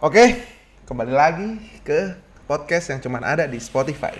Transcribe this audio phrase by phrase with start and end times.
[0.00, 0.32] Oke,
[0.88, 2.16] kembali lagi ke
[2.48, 4.16] podcast yang cuman ada di Spotify.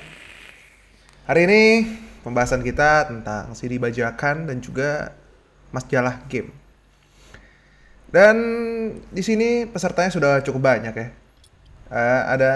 [1.25, 1.89] Hari ini
[2.21, 5.17] pembahasan kita tentang CD bajakan dan juga
[5.73, 6.53] majalah game.
[8.13, 8.37] Dan
[9.09, 11.09] di sini pesertanya sudah cukup banyak ya.
[11.89, 12.53] Eh, ada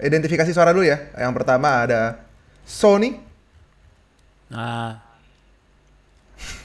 [0.00, 1.04] identifikasi suara dulu ya.
[1.20, 2.16] Yang pertama ada
[2.64, 3.20] Sony,
[4.48, 5.04] Nah,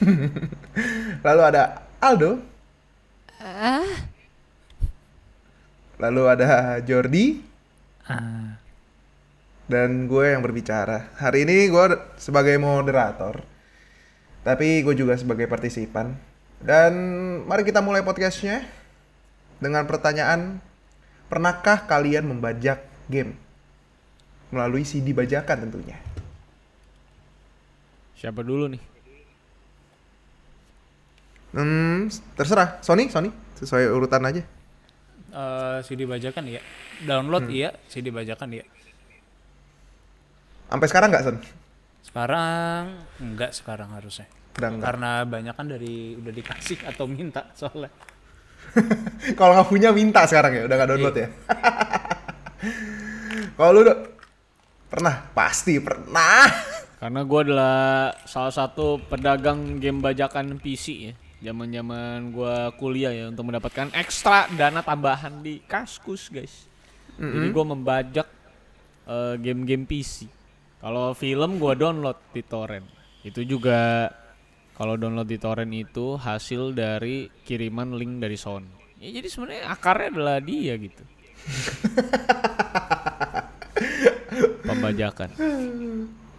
[1.28, 2.40] lalu ada Aldo,
[5.98, 7.42] lalu ada Jordi,
[8.08, 8.56] ah,
[9.70, 11.12] dan gue yang berbicara.
[11.18, 11.84] Hari ini gue
[12.16, 13.42] sebagai moderator,
[14.46, 16.14] tapi gue juga sebagai partisipan.
[16.64, 16.92] Dan
[17.44, 18.64] mari kita mulai podcastnya
[19.60, 20.62] dengan pertanyaan,
[21.28, 23.36] pernahkah kalian membajak game
[24.48, 25.98] melalui CD bajakan tentunya?
[28.24, 28.82] siapa dulu nih?
[31.52, 32.08] Hmm,
[32.40, 32.80] terserah.
[32.80, 33.28] Sony, Sony,
[33.60, 34.40] sesuai urutan aja.
[35.34, 36.62] Eh CD bajakan iya.
[37.02, 38.64] Download iya, CD bajakan iya.
[40.70, 41.36] Sampai sekarang nggak, Son?
[42.06, 44.30] Sekarang enggak sekarang harusnya.
[44.54, 44.86] Udah enggak.
[44.86, 47.90] Karena banyak kan dari udah dikasih atau minta soalnya.
[49.38, 51.28] Kalau nggak punya minta sekarang ya, udah nggak download ya.
[53.58, 53.98] Kalau lu Dok?
[54.94, 55.14] pernah?
[55.34, 56.46] Pasti pernah.
[57.02, 61.12] Karena gue adalah salah satu pedagang game bajakan PC ya.
[61.44, 66.64] Zaman-zaman gue kuliah ya untuk mendapatkan ekstra dana tambahan di Kaskus guys.
[67.20, 68.24] Jadi gue membajak
[69.04, 70.24] eh, game-game PC.
[70.80, 72.88] Kalau film gue download di torrent.
[73.20, 74.08] Itu juga
[74.74, 78.72] kalau download di torrent itu hasil dari kiriman link dari Sony.
[78.98, 81.04] Ya jadi sebenarnya akarnya adalah dia gitu.
[84.64, 85.28] Pembajakan.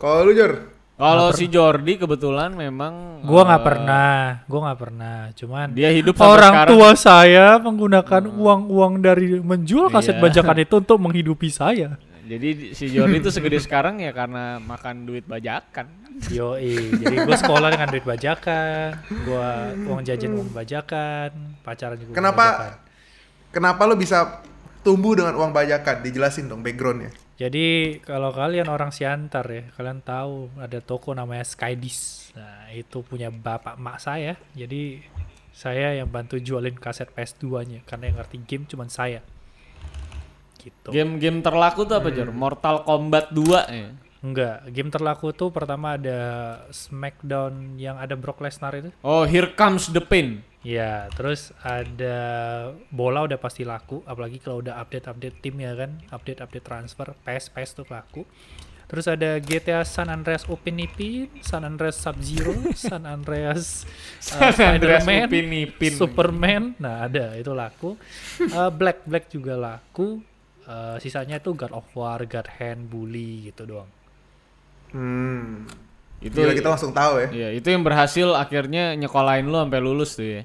[0.02, 0.75] Kalau lu Jor?
[0.96, 4.16] Kalau si Jordi kebetulan memang Gua nggak eh, pernah,
[4.48, 5.18] gua nggak pernah.
[5.36, 6.72] Cuman Dia hidup orang sekarang.
[6.72, 10.24] tua saya menggunakan uang-uang dari menjual kaset Iya.
[10.24, 12.00] bajakan itu untuk menghidupi saya.
[12.26, 15.86] Jadi si Jordi itu segede sekarang ya karena makan duit bajakan.
[16.32, 18.90] Yo, jadi gue sekolah dengan duit bajakan,
[19.28, 21.30] gua uang jajan uang bajakan,
[21.60, 22.74] pacaran juga Kenapa bajakan.
[23.52, 24.40] kenapa lu bisa
[24.80, 26.02] tumbuh dengan uang bajakan?
[26.02, 27.12] Dijelasin dong backgroundnya.
[27.36, 32.32] Jadi kalau kalian orang Siantar ya, kalian tahu ada toko namanya Skydis.
[32.32, 34.40] Nah itu punya bapak mak saya.
[34.56, 35.04] Jadi
[35.52, 39.20] saya yang bantu jualin kaset PS2-nya karena yang ngerti game cuman saya.
[40.60, 40.90] Gitu.
[40.90, 42.34] Game-game terlaku tuh apa Jor?
[42.34, 43.88] Mortal Kombat 2 ya.
[44.26, 46.18] Enggak, game terlaku tuh pertama ada
[46.74, 48.90] Smackdown yang ada Brock Lesnar itu.
[49.06, 50.42] Oh, Here Comes the Pain.
[50.66, 52.18] Ya, terus ada
[52.90, 57.86] bola udah pasti laku, apalagi kalau udah update-update tim ya kan, update-update transfer, PS tuh
[57.86, 58.26] laku.
[58.90, 63.86] Terus ada GTA San Andreas Upin Ipin, San Andreas Sub Zero, San Andreas
[64.34, 65.94] uh, San Andreas Spider-Man, Upin Ipin.
[65.94, 67.94] Superman, nah ada itu laku.
[68.42, 70.22] Uh, Black Black juga laku.
[70.66, 73.90] Uh, sisanya tuh God of War, God Hand, Bully gitu doang.
[74.90, 75.70] Hmm.
[76.26, 77.28] Itu Gila kita langsung tahu ya.
[77.30, 80.42] Iya, itu yang berhasil akhirnya nyekolahin lu sampai lulus tuh ya.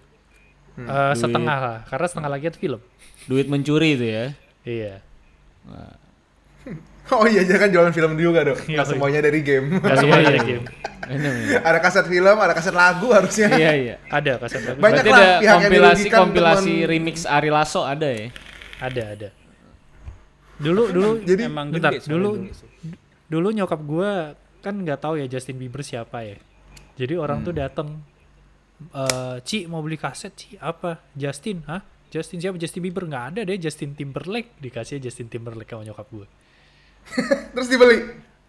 [0.78, 0.86] Hmm.
[0.86, 2.81] Eh, setengah lah, karena setengah lagi itu film.
[3.26, 4.25] Duit mencuri tuh ya.
[4.64, 4.94] Iya.
[7.10, 8.60] Oh iya jangan jualan film juga dong.
[8.70, 9.66] Iya, Nggak semuanya dari game.
[9.82, 10.64] Gak semuanya dari game.
[11.69, 13.50] Ada kaset film, ada kaset lagu harusnya.
[13.50, 13.97] Iya, iya.
[14.06, 14.78] Ada kaset bagus.
[14.78, 18.26] Banyak Berarti lah ada pihak yang kompilasi dirugikan kompilasi teman- remix Ari Lasso ada ya.
[18.78, 19.28] Ada, ada.
[20.62, 22.47] Dulu, dulu, Jadi Emang bentar, dulu,
[23.26, 26.38] dulu nyokap gua kan nggak tahu ya Justin Bieber siapa ya.
[26.94, 28.06] Jadi orang tuh dateng,
[28.91, 31.00] eh Ci mau beli kaset, Ci apa?
[31.12, 31.82] Justin, hah?
[32.10, 32.58] Justin siapa?
[32.58, 36.26] Justin Bieber nggak ada deh, Justin Timberlake dikasih Justin Timberlake sama nyokap gua.
[37.54, 37.98] Terus dibeli.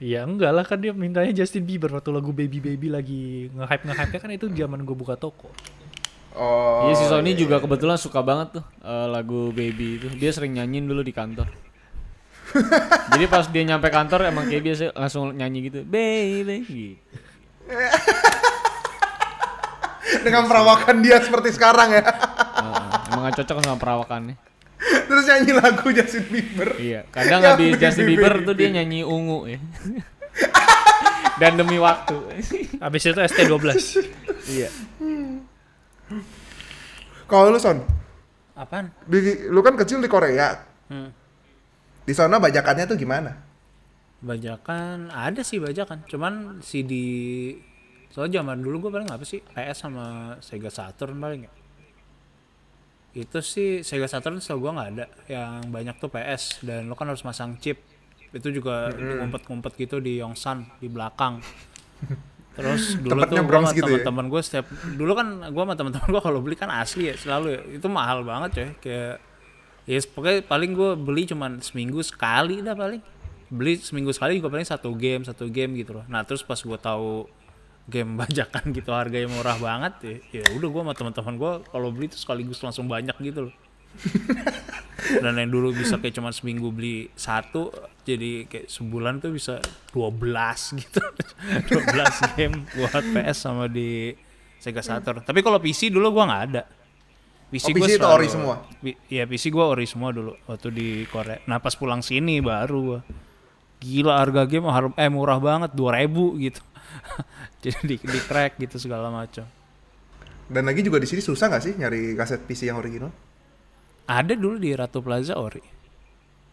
[0.02, 4.18] Iya enggak lah kan dia mintanya Justin Bieber waktu lagu Baby Baby lagi nge-hype nge-hype
[4.18, 5.54] kan itu zaman gue buka toko.
[6.34, 6.90] Oh.
[6.90, 10.08] Iya si Sony juga kebetulan suka banget tuh eh, lagu Baby itu.
[10.18, 11.46] Dia sering nyanyiin dulu di kantor.
[13.14, 15.86] Jadi pas dia nyampe kantor emang kayak biasa langsung nyanyi gitu.
[15.86, 16.98] Baby gitu.
[20.20, 22.04] Dengan perawakan dia seperti sekarang ya.
[22.04, 24.36] Heeh, emang gak cocok sama perawakannya.
[24.82, 26.70] Terus nyanyi lagu Justin Bieber.
[26.76, 28.48] Iya, kadang Ya, habis Justin Bieber baby.
[28.48, 29.60] tuh dia nyanyi ungu ya.
[31.42, 32.18] Dan demi waktu.
[32.78, 33.64] Abis itu ST12.
[34.52, 34.70] iya.
[37.26, 37.80] Kalau lu Son,
[38.52, 38.92] Apaan?
[39.08, 40.60] di, lu kan kecil di Korea.
[40.92, 41.08] Hmm.
[42.04, 43.32] Di sana bajakannya tuh gimana?
[44.22, 47.06] Bajakan ada sih bajakan, cuman si di
[48.12, 51.52] soalnya zaman dulu gue paling apa sih PS sama Sega Saturn paling ya.
[53.12, 57.08] Itu sih Sega Saturn setahu gue nggak ada, yang banyak tuh PS dan lo kan
[57.08, 57.80] harus masang chip.
[58.32, 61.44] Itu juga ngumpet-ngumpet gitu di Yongsan di belakang.
[62.56, 64.04] Terus dulu Tempatnya tuh gue sama gitu ya?
[64.04, 64.66] teman-teman gue setiap
[65.00, 68.28] dulu kan gue sama teman-teman gue kalau beli kan asli ya selalu ya itu mahal
[68.28, 69.16] banget coy kayak
[69.90, 73.02] Ya pokoknya paling gue beli cuman seminggu sekali dah paling.
[73.52, 76.06] Beli seminggu sekali juga paling satu game, satu game gitu loh.
[76.08, 77.26] Nah terus pas gue tahu
[77.92, 82.08] game bajakan gitu harganya murah banget ya, ya udah gue sama teman-teman gue kalau beli
[82.08, 83.56] tuh sekaligus langsung banyak gitu loh.
[85.22, 89.60] Dan yang dulu bisa kayak cuma seminggu beli satu, jadi kayak sebulan tuh bisa
[89.92, 91.02] 12 gitu.
[91.74, 94.16] 12 game buat PS sama di
[94.62, 95.26] Sega Saturn.
[95.26, 96.64] Tapi kalau PC dulu gua nggak ada.
[97.52, 98.56] PC, Oh, gua PC itu selalu- ori semua?
[99.10, 101.44] Iya PC gua ori semua dulu waktu di Korea.
[101.44, 103.00] Nah pas pulang sini baru gua
[103.82, 106.62] gila harga game eh murah banget 2000 gitu.
[107.64, 109.46] Jadi di, di crack gitu segala macam.
[110.46, 113.14] Dan lagi juga di sini susah nggak sih nyari kaset PC yang original?
[114.04, 115.62] Ada dulu di Ratu Plaza ori.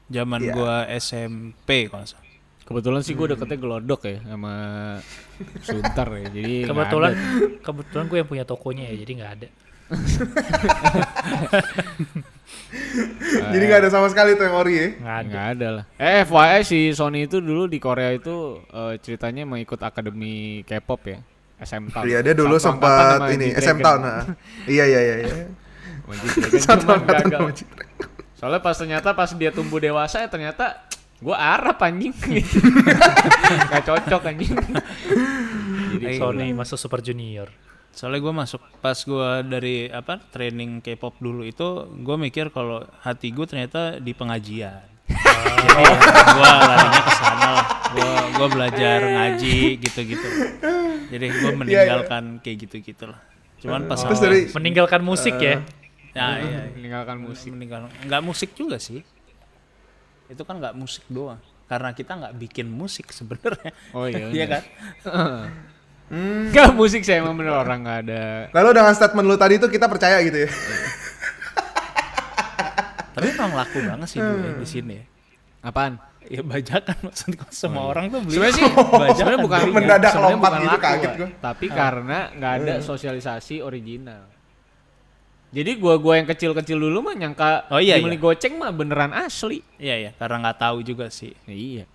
[0.07, 0.53] Zaman Iya.
[0.55, 2.25] gua SMP kalau salah.
[2.63, 4.55] Kebetulan sih gue deketnya gelodok ya sama
[5.65, 6.25] Sunter ya.
[6.29, 7.25] Jadi Kebetulan ada.
[7.65, 9.49] kebetulan gue yang punya tokonya ya, jadi nggak ada.
[13.53, 14.89] Jadi nggak ada sama sekali tuh yang ori ya?
[15.01, 15.29] Nggak ada.
[15.29, 15.85] Nggak ada lah.
[15.97, 21.03] Eh FYI si Sony itu dulu di Korea itu eh, ceritanya mau ikut akademi K-pop
[21.09, 21.19] ya.
[21.59, 22.05] SM Town.
[22.07, 23.51] Iya dia dulu sempat ini.
[23.57, 24.01] SM Town.
[24.05, 24.23] nah.
[24.69, 25.17] Iya iya iya.
[25.25, 25.35] iya.
[26.63, 27.51] Satu angkatan sama.
[28.39, 30.87] Soalnya pas ternyata pas dia tumbuh dewasa ya ternyata
[31.19, 32.63] gue Arab anjing gitu.
[33.75, 34.55] Gak cocok anjing.
[35.99, 37.51] Jadi Sony masuk Super Junior.
[37.99, 41.67] Soalnya gue masuk pas gue dari apa training K-pop dulu itu
[41.99, 44.87] gue mikir kalau hati gue ternyata di pengajian.
[45.59, 45.83] Jadi
[46.31, 47.67] gue larinya ke sana lah.
[47.91, 50.29] Gue gue belajar ngaji gitu-gitu.
[51.11, 53.19] Jadi gue meninggalkan kayak gitu-gitu lah.
[53.59, 55.59] Cuman pas awal- dari Meninggalkan musik ya.
[56.15, 57.51] ya, iya, meninggalkan musik.
[57.51, 59.03] meninggal nggak musik juga sih.
[60.31, 61.43] Itu kan nggak musik doang.
[61.67, 63.75] Karena kita nggak bikin musik sebenarnya.
[63.91, 64.31] Oh iya.
[64.39, 64.63] Iya kan?
[66.49, 68.25] Gak musik saya emang bener orang nggak ada.
[68.51, 70.51] lalu dengan statement lu tadi itu kita percaya gitu ya?
[73.13, 75.05] Tapi emang laku banget sih dulu ya di sini ya.
[75.65, 75.99] Apaan?
[76.29, 79.17] Ya bajakan maksudku semua orang tuh beli Sebenarnya sih bajakan.
[79.17, 81.29] sebenarnya bukan Mendadak sebenarnya lompat bukan gitu, laku, kaget gua.
[81.41, 84.23] Tapi karena nggak ada sosialisasi original.
[85.49, 88.23] Jadi gua gua yang kecil-kecil dulu mah nyangka Oh, iya, beli iya.
[88.23, 89.65] goceng mah beneran asli.
[89.81, 91.33] Iya ya, karena nggak tahu juga sih.
[91.45, 91.89] Iya.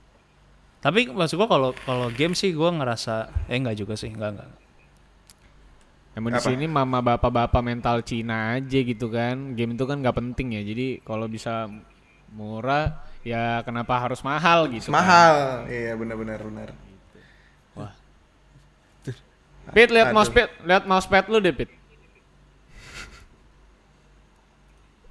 [0.84, 4.52] Tapi maksud gua kalau kalau game sih gua ngerasa eh enggak juga sih, enggak enggak.
[6.14, 9.58] Emang di sini mama bapak-bapak mental Cina aja gitu kan.
[9.58, 10.62] Game itu kan nggak penting ya.
[10.62, 11.72] Jadi kalau bisa
[12.36, 14.92] murah ya kenapa harus mahal gitu.
[14.92, 15.00] kan.
[15.00, 15.66] Mahal.
[15.72, 16.70] Iya benar-benar benar.
[19.72, 21.72] Pit lihat mousepad, lihat mousepad lu deh Pit.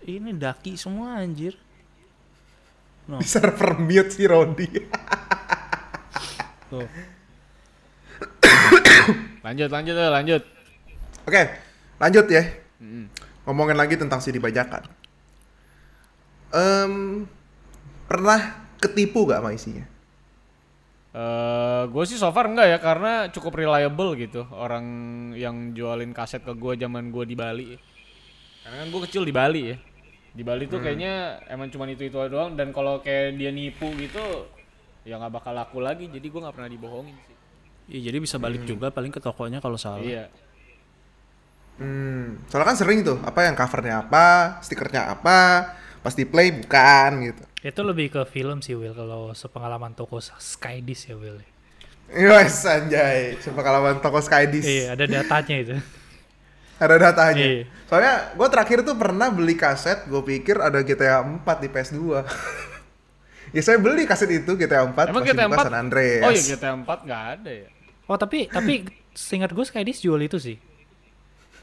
[0.05, 1.57] Ini daki semua anjir.
[3.09, 3.17] No.
[3.17, 4.69] Di server mute si Rodi.
[6.73, 6.89] Tuh.
[9.45, 10.43] Lanjut lanjut ya, lanjut.
[11.29, 11.43] Oke,
[12.01, 12.43] lanjut ya.
[13.45, 14.89] Ngomongin lagi tentang CD bajakan.
[16.53, 17.25] Em,
[18.09, 19.85] pernah ketipu gak sama isinya?
[21.13, 24.85] Eh, gue sih so far enggak ya karena cukup reliable gitu orang
[25.37, 27.77] yang jualin kaset ke gue zaman gue di Bali.
[28.65, 29.77] Karena kan gue kecil di Bali ya.
[30.33, 34.49] Di Bali tuh kayaknya emang cuma itu itu doang dan kalau kayak dia nipu gitu
[35.03, 36.07] ya nggak bakal laku lagi.
[36.11, 37.37] Jadi gue nggak pernah dibohongin sih.
[37.93, 40.01] Iya, jadi bisa balik juga paling ke tokonya kalau salah.
[40.01, 40.31] Iya.
[41.83, 47.11] Hmm, soalnya kan sering tuh, apa yang covernya apa, stikernya apa, pas di play bukan
[47.33, 47.43] gitu.
[47.63, 51.43] Itu lebih ke film sih Will kalau sepengalaman toko Skydis ya Will.
[52.13, 53.41] Yes, anjay.
[53.41, 54.67] Sepengalaman toko Skydis.
[54.67, 55.77] Iya, ada datanya itu.
[56.83, 57.47] Ada datanya.
[57.47, 57.71] Iya.
[57.87, 61.99] Soalnya gue terakhir tuh pernah beli kaset, gue pikir ada GTA 4 di PS2.
[63.53, 65.67] ya saya beli kaset itu GTA 4 Emang GTA buka 4?
[65.69, 66.23] San Andreas.
[66.23, 67.69] Oh iya GTA 4 nggak ada ya.
[68.05, 68.73] Oh tapi tapi
[69.13, 70.57] seingat gue Skydis jual itu sih.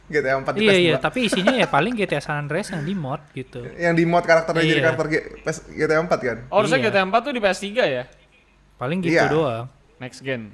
[0.05, 0.81] GTA 4 di Iya PS2.
[0.81, 3.61] iya, tapi isinya ya paling GTA San Andreas yang di mod gitu.
[3.69, 4.85] Yang di mod karakternya jadi Iya.
[4.87, 6.37] karakter G- PS GTA 4 kan?
[6.49, 6.89] Oh, harusnya Iya.
[6.89, 8.03] GTA 4 tuh di PS3 ya.
[8.75, 9.29] Paling gitu Iya.
[9.29, 9.65] doang.
[9.97, 10.49] Next gen.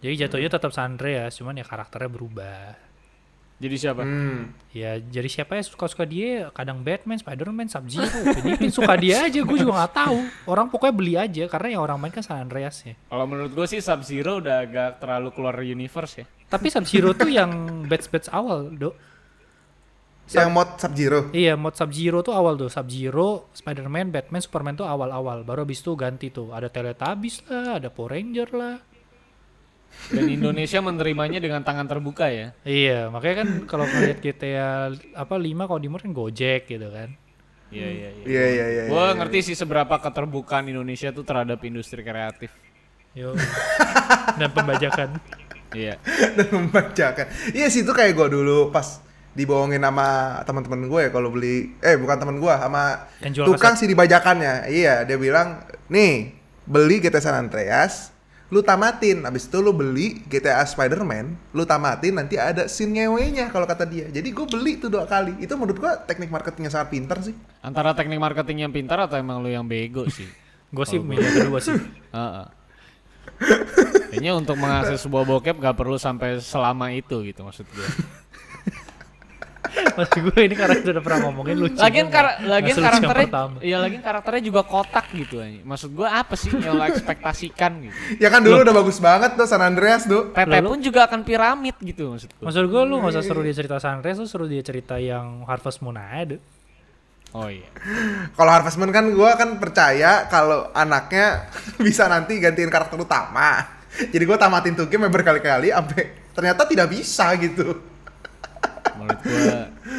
[0.00, 2.74] Jadi jatuhnya tetap San Andreas, cuman ya karakternya berubah.
[3.64, 4.04] Jadi siapa?
[4.04, 4.52] Hmm.
[4.76, 9.56] Ya jadi siapa ya suka-suka dia, kadang Batman, Spider-Man, Sub-Zero, Philippine suka dia aja, gue
[9.56, 10.18] juga nggak tahu.
[10.44, 12.92] Orang pokoknya beli aja karena yang orang main kan San Andreas ya.
[13.08, 16.26] Kalau menurut gue sih Sub Zero udah agak terlalu keluar universe ya.
[16.52, 17.50] Tapi Sub-Zero tuh yang
[17.88, 18.94] batch-batch awal, Dok.
[20.28, 21.18] Yang mod Sub-Zero.
[21.32, 22.68] Iya, mod Sub-Zero tuh awal tuh.
[22.68, 25.40] Sub-Zero, Spider-Man, Batman, Superman tuh awal-awal.
[25.40, 26.52] Baru abis itu ganti tuh.
[26.52, 28.76] Ada Teletubbies lah, ada Power Ranger lah.
[30.12, 32.52] Dan Indonesia menerimanya dengan tangan terbuka ya.
[32.62, 37.08] Iya, makanya kan kalau ngeliat GTA apa 5 kalau di kan Gojek gitu kan.
[37.72, 38.24] Iya iya iya.
[38.24, 38.82] Iya iya iya.
[38.86, 39.16] Gue iya.
[39.16, 42.52] ngerti sih seberapa keterbukaan Indonesia tuh terhadap industri kreatif.
[43.16, 43.32] Yo.
[44.38, 45.18] Dan pembajakan.
[45.74, 45.98] Iya.
[46.38, 47.26] dan membacakan.
[47.50, 49.02] Iya sih itu kayak gue dulu pas
[49.34, 53.10] dibohongin sama teman-teman gue ya kalau beli eh bukan teman gue sama
[53.42, 55.58] tukang CD bajakannya iya dia bilang
[55.90, 56.30] nih
[56.70, 58.13] beli GTA San Andreas
[58.52, 63.64] lu tamatin habis itu lu beli GTA Spider-Man lu tamatin nanti ada scene ngewenya kalau
[63.64, 67.18] kata dia jadi gue beli tuh dua kali itu menurut gue teknik marketingnya sangat pintar
[67.24, 67.34] sih
[67.64, 70.28] Antara teknik marketing yang pintar atau emang lu yang bego sih?
[70.74, 71.72] Gue sih milih kedua sih.
[72.16, 72.46] Heeh.
[74.12, 77.88] Kayaknya untuk mengakses sebuah bokep gak perlu sampai selama itu gitu maksud gue.
[79.74, 81.76] Maksud gue ini karena udah pernah ngomongin lucu.
[81.76, 82.14] Lagian nggak?
[82.14, 83.56] kar Nggak lagian karakternya pertama.
[83.58, 85.60] iya lagian karakternya juga kotak gitu aja.
[85.62, 87.94] Maksud gue apa sih yang lo ekspektasikan gitu.
[88.18, 91.20] ya kan dulu udah bagus banget tuh San Andreas tuh Pepe Lalu- pun juga akan
[91.22, 92.44] piramid gitu maksud gue.
[92.44, 95.78] Maksud gue lu gak usah suruh dia cerita Sunrise, lu suruh dia cerita yang Harvest
[95.80, 96.40] Moon aja deh.
[97.30, 97.66] Oh iya.
[98.32, 101.50] kalau Harvest Moon kan gue kan percaya kalau anaknya
[101.82, 103.58] bisa nanti gantiin karakter utama
[103.90, 107.93] jadi gue tamatin tuh game berkali-kali sampai ternyata tidak bisa gitu
[108.94, 109.52] Menurut gue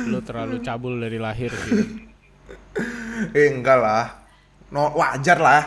[0.07, 1.83] lu terlalu cabul dari lahir gitu.
[3.31, 4.05] eh enggak lah
[4.69, 5.61] no, wajar lah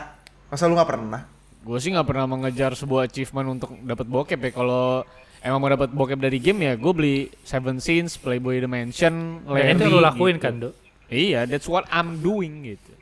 [0.48, 1.22] masa lu nggak pernah
[1.58, 4.50] Gue sih nggak pernah mengejar sebuah achievement untuk dapat bokep ya.
[4.56, 5.04] Kalau
[5.44, 9.84] emang mau dapat bokep dari game ya, gue beli Seven Sins, Playboy Dimension, Dan itu
[9.84, 10.44] Larry, lu lakuin gitu.
[10.48, 10.74] kan, Dok?
[11.12, 12.92] Iya, that's what I'm doing gitu.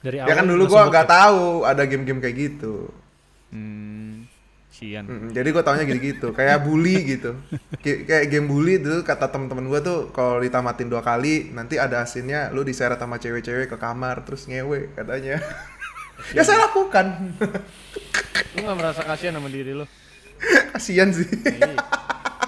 [0.00, 2.88] Dari ya kan dulu gue nggak tahu ada game-game kayak gitu
[3.52, 4.24] Hmm,
[4.74, 5.06] sian.
[5.06, 7.38] Mm, jadi gue taunya gitu-gitu kayak bully gitu
[7.78, 12.02] Kay- kayak game bully dulu kata temen-temen gue tuh kalau ditamatin dua kali nanti ada
[12.02, 15.38] asinnya lu diseret sama cewek-cewek ke kamar terus ngewe katanya
[16.30, 17.38] ya saya lakukan
[18.52, 19.86] Lu gak merasa kasihan sama diri lu?
[20.72, 21.26] kasian sih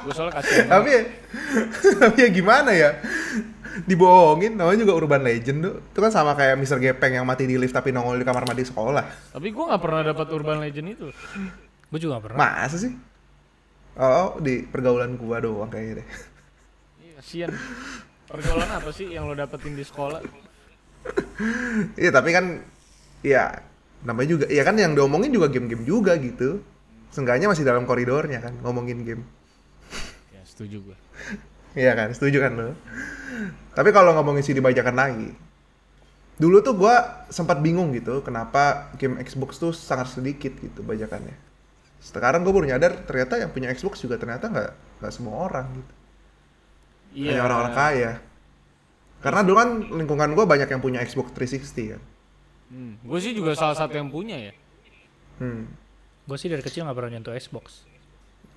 [0.03, 0.67] Gue soalnya kasihan.
[0.69, 1.03] tapi ya,
[1.97, 2.91] tapi ya gimana ya
[3.79, 6.79] dibohongin namanya juga urban legend tuh itu kan sama kayak Mr.
[6.81, 10.03] Gepeng yang mati di lift tapi nongol di kamar mandi sekolah Tapi gue gak pernah
[10.03, 11.07] dapat urban legend itu.
[11.93, 12.39] Gue juga gak pernah.
[12.39, 12.93] masa sih
[13.97, 16.09] oh di pergaulan gua doang kayaknya deh
[17.01, 17.51] Iya, kasian.
[18.27, 20.21] Pergaulan apa sih yang lo dapetin di sekolah?
[21.95, 22.61] Iya tapi kan
[23.23, 23.63] ya
[24.03, 26.61] namanya juga ya kan yang diomongin juga game-game juga gitu.
[27.15, 29.23] Seenggaknya masih dalam koridornya kan ngomongin game.
[30.35, 30.97] Ya, setuju gue.
[31.77, 32.71] Iya kan, setuju kan lo?
[33.73, 35.31] Tapi kalau ngomongin CD bajakan lagi.
[36.37, 41.46] Dulu tuh gua sempat bingung gitu kenapa game Xbox tuh sangat sedikit gitu bajakannya.
[42.07, 44.71] Sekarang gue baru nyadar ternyata yang punya Xbox juga ternyata nggak
[45.03, 45.95] nggak semua orang gitu.
[47.17, 47.31] Iya.
[47.35, 48.13] Hanya orang-orang kaya.
[49.25, 52.03] Karena dulu kan lingkungan gua banyak yang punya Xbox 360 kan.
[52.67, 54.53] Hmm, gue sih juga salah satu yang punya ya.
[55.43, 55.67] Hmm.
[56.27, 57.87] Gue sih dari kecil gak pernah nyentuh Xbox.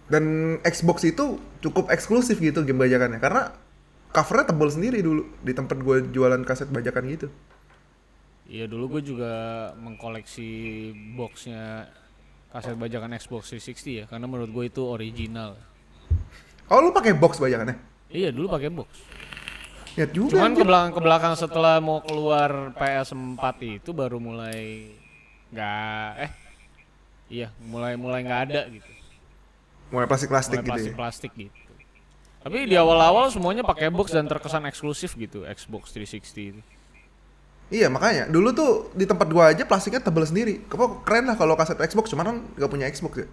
[0.09, 3.53] Dan Xbox itu cukup eksklusif gitu game bajakannya karena
[4.09, 7.27] covernya tebal sendiri dulu di tempat gue jualan kaset bajakan gitu.
[8.49, 9.33] Iya dulu gue juga
[9.77, 10.49] mengkoleksi
[11.13, 11.85] boxnya
[12.49, 15.53] kaset bajakan Xbox 360 ya, karena menurut gue itu original.
[16.69, 17.77] Oh lu pakai box bajakannya?
[18.09, 18.89] Iya dulu pakai box.
[19.97, 20.37] Lihat juga.
[20.37, 23.43] Cuman ke belakang ke belakang setelah mau keluar PS4
[23.81, 24.93] itu baru mulai
[25.49, 26.31] nggak eh
[27.29, 28.85] iya mulai mulai nggak ada gitu.
[29.89, 30.97] mulai plastik-plastik gitu plastik ya.
[30.97, 31.73] plastik gitu.
[32.39, 36.61] Tapi di awal-awal semuanya pakai box dan terkesan eksklusif gitu Xbox 360 itu.
[37.69, 40.65] Iya makanya dulu tuh di tempat gua aja plastiknya tebal sendiri.
[40.65, 43.27] Kok keren lah kalau kaset Xbox cuman kan gak punya Xbox ya.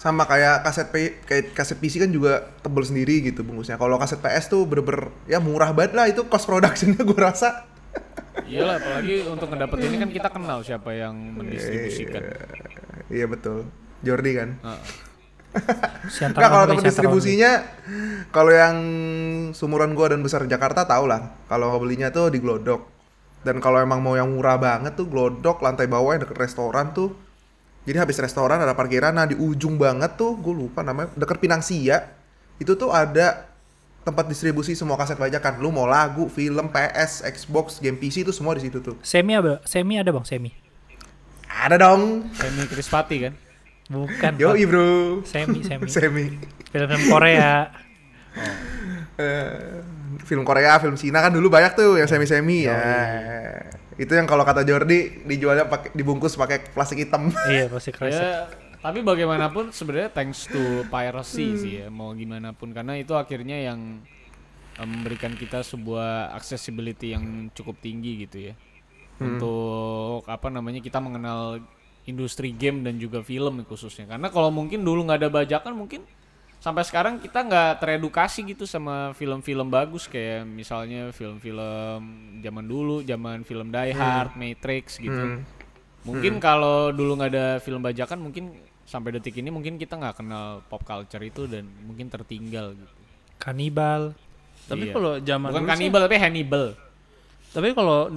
[0.00, 0.96] Sama kayak kaset P,
[1.28, 3.76] kayak kaset PC kan juga tebel sendiri gitu bungkusnya.
[3.76, 7.68] Kalau kaset PS tuh bener-bener ya murah banget lah itu cost productionnya gua rasa.
[8.48, 12.20] Iyalah apalagi untuk ngedapetin ini kan kita kenal siapa yang mendistribusikan.
[13.12, 13.68] Iya betul.
[14.04, 14.56] Jordi kan.
[14.60, 14.84] Heeh.
[16.12, 17.50] Siantar Enggak kalau tempat distribusinya
[18.30, 18.76] kalau yang
[19.56, 21.34] sumuran gua dan besar Jakarta tau lah.
[21.48, 22.94] Kalau belinya tuh di Glodok.
[23.46, 27.14] Dan kalau emang mau yang murah banget tuh Glodok lantai bawah yang deket restoran tuh.
[27.86, 32.10] Jadi habis restoran ada parkiran nah di ujung banget tuh gue lupa namanya deket Pinangsia.
[32.58, 33.46] Itu tuh ada
[34.02, 35.62] tempat distribusi semua kaset bajakan.
[35.62, 38.98] Lu mau lagu, film, PS, Xbox, game PC itu semua di situ tuh.
[39.06, 40.50] Semi ada, semi ada bang, semi.
[41.46, 42.30] Ada dong.
[42.34, 43.45] Semi Krispati kan.
[43.86, 44.32] Bukan.
[44.38, 45.22] Yo bro.
[45.22, 45.86] Semi, semi.
[45.94, 46.26] Semi.
[46.70, 47.52] Film-film Korea.
[49.16, 49.80] Eh,
[50.28, 52.76] film Korea, film Cina kan dulu banyak tuh yang semi-semi ya.
[53.96, 57.32] Itu yang kalau kata Jordi dijualnya pakai dibungkus pakai plastik hitam.
[57.48, 58.12] iya, pasti keras.
[58.12, 58.44] Ya,
[58.84, 64.04] tapi bagaimanapun sebenarnya thanks to piracy sih ya mau gimana pun karena itu akhirnya yang
[64.78, 68.54] memberikan kita sebuah accessibility yang cukup tinggi gitu ya
[69.16, 71.64] untuk apa namanya kita mengenal
[72.06, 76.06] industri game dan juga film khususnya karena kalau mungkin dulu nggak ada bajakan mungkin
[76.56, 82.00] sampai sekarang kita nggak teredukasi gitu sama film-film bagus kayak misalnya film-film
[82.40, 85.42] zaman dulu zaman film Die Hard, Matrix gitu Hmm.
[86.06, 88.54] Mungkin kalau dulu nggak ada film bajakan mungkin
[88.86, 92.94] sampai detik ini mungkin kita nggak kenal pop culture itu dan mungkin tertinggal gitu.
[93.42, 94.14] Kanibal.
[94.70, 94.94] Tapi Iya.
[94.94, 96.64] kalau zaman Bukan dulu sih, kanibal tapi Hannibal.
[97.56, 98.12] Tapi kalau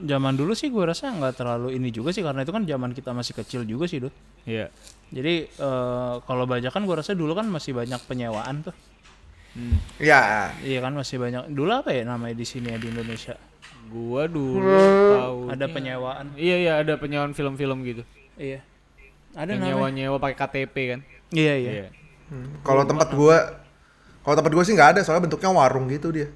[0.00, 3.12] zaman dulu sih gue rasa nggak terlalu ini juga sih karena itu kan zaman kita
[3.12, 4.16] masih kecil juga sih, Dut.
[4.48, 4.72] Iya.
[5.12, 8.72] Jadi eh, kalau bajakan gue rasa dulu kan masih banyak penyewaan tuh.
[9.98, 11.50] Ya, Iya kan masih banyak.
[11.50, 13.34] Dulu apa ya namanya di sini ya di Indonesia?
[13.88, 14.62] Gua dulu
[15.18, 15.40] tahu.
[15.50, 16.26] Ada penyewaan.
[16.38, 18.02] Iya iya ada penyewaan film-film gitu.
[18.38, 18.62] Iya.
[19.34, 19.74] Ada Yang namanya.
[19.74, 21.00] nyewa-nyewa pakai KTP kan.
[21.34, 21.70] Iya iya.
[21.84, 21.88] Iya.
[22.60, 23.56] kalau tempat gua
[24.20, 26.28] kalau tempat gua sih nggak ada soalnya bentuknya warung gitu dia.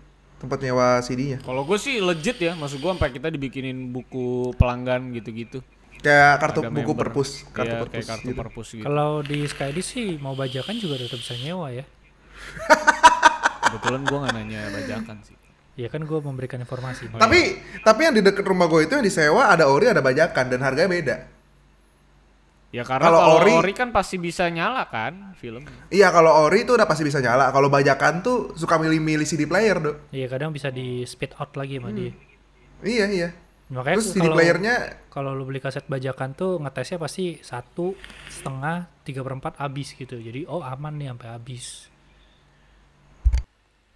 [0.43, 1.39] Tempat nyewa CD-nya.
[1.39, 5.63] Kalau gue sih legit ya, maksud gue sampai kita dibikinin buku pelanggan gitu-gitu.
[6.03, 7.15] Kayak kartu Ada buku member.
[7.15, 8.39] perpus, kartu Iya, perpus kayak kartu gitu.
[8.43, 8.83] perpus gitu.
[8.83, 11.87] Kalau di Skydis sih mau bajakan juga tetap bisa nyewa ya.
[13.71, 15.37] Kebetulan gue nggak nanya bajakan sih.
[15.79, 17.07] Ya kan gue memberikan informasi.
[17.07, 17.41] Tapi
[17.81, 20.91] tapi yang di dekat rumah gue itu yang disewa ada ori ada bajakan dan harganya
[20.91, 21.17] beda.
[22.73, 25.69] Ya karena Kalau ori- ori, kan pasti bisa nyala kan film.
[25.93, 27.53] Iya kalau ori itu udah pasti bisa nyala.
[27.53, 30.09] Kalau bajakan tuh suka milih-milih CD player dong.
[30.09, 32.17] Iya kadang bisa di speed out lagi sama dia.
[32.81, 33.29] Iya iya.
[33.69, 34.75] Makanya Terus CD kalau playernya
[35.13, 37.93] kalau lu beli kaset bajakan tuh ngetesnya pasti satu
[38.33, 40.17] setengah tiga perempat habis gitu.
[40.17, 41.92] Jadi oh aman nih sampai habis.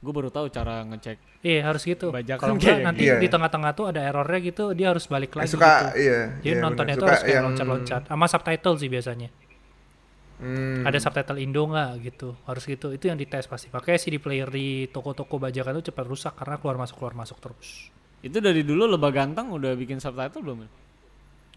[0.07, 1.43] Gue baru tahu cara ngecek.
[1.43, 2.15] Iya harus gitu.
[2.15, 3.19] Kalau enggak kayak nanti gitu.
[3.19, 5.51] di tengah-tengah tuh ada errornya gitu dia harus balik eh, lagi.
[5.51, 6.07] suka gitu.
[6.07, 6.21] iya.
[6.39, 8.03] Jadi iya, nontonnya Suka harus kayak loncat-loncat.
[8.07, 9.29] Sama subtitle sih biasanya.
[10.37, 10.87] Hmm.
[10.87, 12.39] Ada subtitle Indo nggak gitu.
[12.47, 12.95] Harus gitu.
[12.95, 13.67] Itu yang dites pasti.
[13.75, 17.91] Makanya CD player di toko-toko bajakan tuh cepat rusak karena keluar masuk keluar masuk terus.
[18.23, 20.86] Itu dari dulu lebah ganteng udah bikin subtitle belum?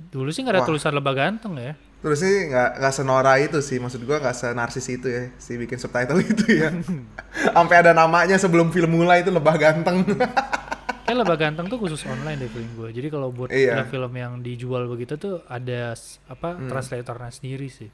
[0.10, 0.70] Dulu sih nggak ada Wah.
[0.72, 1.74] tulisan lebah ganteng ya.
[2.00, 5.76] Terus sih nggak nggak senora itu sih, maksud gua nggak senarsis itu ya, si bikin
[5.76, 6.72] subtitle itu ya.
[7.56, 10.08] Sampai ada namanya sebelum film mulai itu lebah ganteng.
[11.10, 12.90] Kayak lebah ganteng tuh khusus online deh feeling gue.
[12.94, 13.82] Jadi kalau buat Iya.
[13.90, 15.98] film yang dijual begitu tuh ada
[16.30, 17.90] apa translatornya sendiri sih.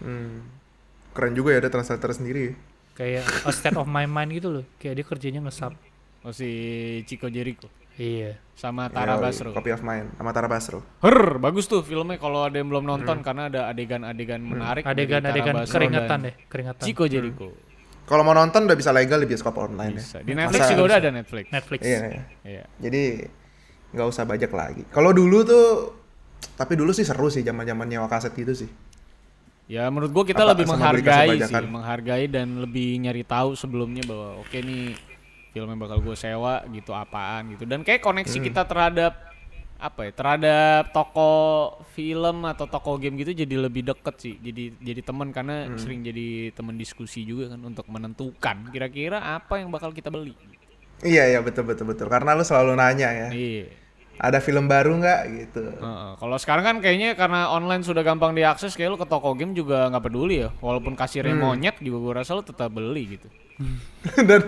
[0.00, 0.64] hmm.
[1.12, 2.56] Keren juga ya ada translator sendiri.
[2.96, 4.64] Kayak a state of my mind gitu loh.
[4.80, 5.76] Kayak dia kerjanya nge-sub.
[6.24, 6.48] Oh si
[7.04, 8.38] Chico Jericho Iya.
[8.54, 9.50] sama Tara Yoi, Basro.
[9.50, 10.78] Copy of Mine sama Tara Basro.
[11.02, 14.82] Her, bagus tuh filmnya kalau ada yang belum nonton karena ada adegan-adegan menarik.
[14.82, 16.84] dari Tara Adegan-adegan keringetan deh, keringetan.
[16.86, 17.50] Chico Jericho.
[18.04, 20.20] Kalau mau nonton udah bisa legal di bioskop online Bisa.
[20.20, 20.28] ya.
[20.28, 21.44] Di Netflix Masa- juga udah ada Netflix.
[21.50, 21.80] Netflix.
[21.82, 22.22] Iya, iya.
[22.44, 22.64] Iya.
[22.78, 23.02] Jadi
[23.96, 24.82] nggak usah bajak lagi.
[24.92, 25.66] Kalau dulu tuh
[26.54, 28.68] tapi dulu sih seru sih zaman-zaman nyewa kaset gitu sih.
[29.64, 34.36] Ya menurut gua kita Apa, lebih menghargai sih, menghargai dan lebih nyari tahu sebelumnya bahwa
[34.44, 34.92] oke nih
[35.54, 38.44] film yang bakal gue sewa gitu apaan gitu dan kayak koneksi Hmm.
[38.44, 39.12] kita terhadap
[39.76, 41.30] apa ya terhadap toko
[41.88, 45.78] film atau toko game gitu jadi lebih deket sih jadi jadi teman karena Hmm.
[45.78, 50.34] sering jadi teman diskusi juga kan untuk menentukan kira-kira apa yang bakal kita beli
[51.00, 52.06] Iya iya betul betul betul.
[52.06, 53.28] Karena lu selalu nanya ya.
[53.28, 53.66] iya
[54.14, 55.60] Ada film baru nggak gitu.
[55.74, 56.10] Heeh.
[56.16, 59.90] Kalau sekarang kan kayaknya karena online sudah gampang diakses, kayak lu ke toko game juga
[59.90, 60.54] nggak peduli ya.
[60.56, 61.50] Walaupun kasirnya Hmm.
[61.50, 63.26] monyet juga gue rasa lu tetap beli gitu.
[64.28, 64.40] Dan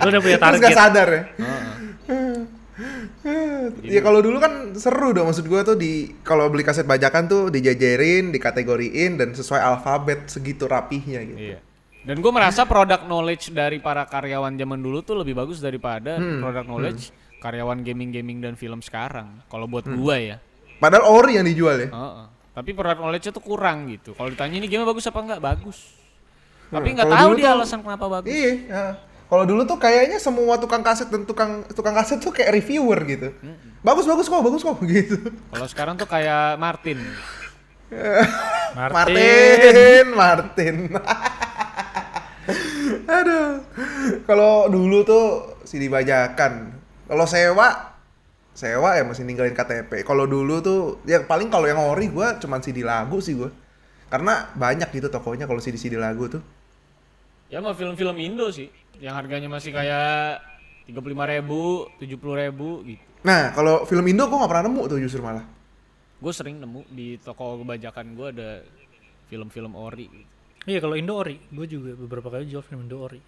[0.00, 0.76] Lu udah punya terus nggak target.
[0.76, 1.22] sadar ya.
[2.08, 2.38] Heeh.
[3.84, 7.42] Ya kalau dulu kan seru dong maksud gua tuh di kalau beli kaset bajakan tuh
[7.48, 11.40] dijajarin, dikategoriin dan sesuai alfabet segitu rapihnya gitu.
[11.52, 11.58] Iya.
[12.00, 16.40] Dan gue merasa product knowledge dari para karyawan zaman dulu tuh lebih bagus daripada Hmm.
[16.40, 17.02] product knowledge
[17.36, 19.44] karyawan gaming-gaming dan film sekarang.
[19.46, 20.36] Kalau buat gua ya.
[20.80, 21.88] Padahal ori yang dijual ya.
[21.92, 22.24] Heeh.
[22.50, 24.16] Tapi product knowledge-nya tuh kurang gitu.
[24.16, 25.40] Kalau ditanya ini game bagus apa enggak?
[25.44, 25.99] Bagus.
[26.70, 28.30] Tapi Hmm, nggak tahu dia tuh- alasan kenapa bagus.
[28.30, 28.52] Iya.
[28.64, 28.84] ya.
[29.26, 33.30] Kalau dulu tuh kayaknya semua tukang kaset dan tukang tukang kaset tuh kayak reviewer gitu.
[33.80, 35.18] Bagus bagus kok, bagus kok gitu.
[35.46, 36.98] Kalau sekarang tuh kayak Martin.
[38.76, 39.14] Martin.
[39.16, 40.76] Martin, Martin.
[43.10, 43.62] Aduh.
[44.24, 45.24] Kalau dulu tuh
[45.62, 46.74] CD bajakan.
[47.04, 47.98] Kalau sewa
[48.52, 50.02] sewa ya masih ninggalin KTP.
[50.02, 53.50] Kalau dulu tuh ya paling kalau yang ori gua cuman CD lagu sih gua.
[54.06, 56.42] Karena banyak gitu tokonya kalau CD-CD lagu tuh.
[57.50, 58.70] Ya mah film-film Indo sih,
[59.02, 60.38] yang harganya masih kayak
[60.86, 63.02] tiga puluh lima ribu, tujuh puluh ribu gitu.
[63.26, 65.44] Nah, kalau film Indo gua nggak pernah nemu tuh justru malah.
[66.20, 68.50] Gue sering nemu di toko kebajakan gue ada
[69.32, 70.06] film-film ori.
[70.06, 70.28] gitu.
[70.68, 71.40] Iya kalau Indo ori.
[71.48, 73.20] Gue juga beberapa kali jual film Indo ori.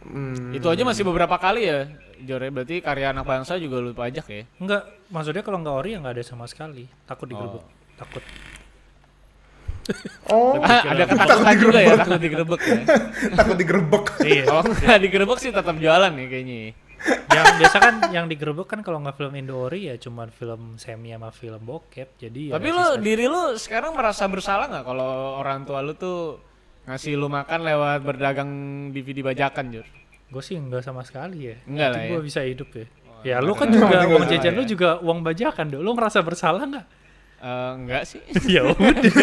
[0.00, 0.56] Hmm.
[0.56, 1.86] Itu aja masih beberapa kali ya,
[2.24, 2.48] Jore.
[2.48, 4.42] Berarti karya anak bangsa juga lu pajak ya?
[4.56, 6.88] Enggak, maksudnya kalau nggak ori ya nggak ada sama sekali.
[7.04, 7.64] Takut digerebek.
[8.00, 8.24] Takut.
[10.26, 12.78] Oh, Ah, ada ketakutan juga ya, takut digerebek ya.
[13.38, 14.04] takut digerebek.
[14.22, 14.42] iya.
[14.44, 16.58] Kalau nggak digerebek sih tetap jualan ya kayaknya.
[17.30, 21.10] yang biasa kan yang digerebek kan kalau nggak film Indo ori ya cuman film semi
[21.10, 22.14] sama film bokep.
[22.16, 25.94] Jadi ya Tapi lu sisa- diri lu sekarang merasa bersalah nggak kalau orang tua lu
[25.94, 26.36] tuh
[26.84, 28.50] ngasih lu makan lewat berdagang
[28.90, 29.86] DVD bajakan, Jur?
[30.28, 31.56] Gue sih enggak sama sekali ya.
[31.64, 32.08] Enggak Itu lah ya.
[32.08, 32.86] gue bisa hidup ya.
[33.20, 34.56] ya lu kan juga uang jajan ya.
[34.56, 35.80] lu juga uang bajakan dong.
[35.80, 36.86] Lu ngerasa bersalah nggak?
[37.40, 38.20] Eh, enggak sih.
[38.54, 39.14] ya udah.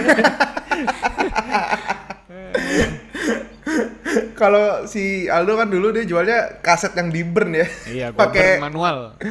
[4.33, 7.67] Kalau si Aldo kan dulu dia jualnya kaset yang di burn ya.
[7.85, 9.17] Iya, pakai manual.
[9.21, 9.27] eh,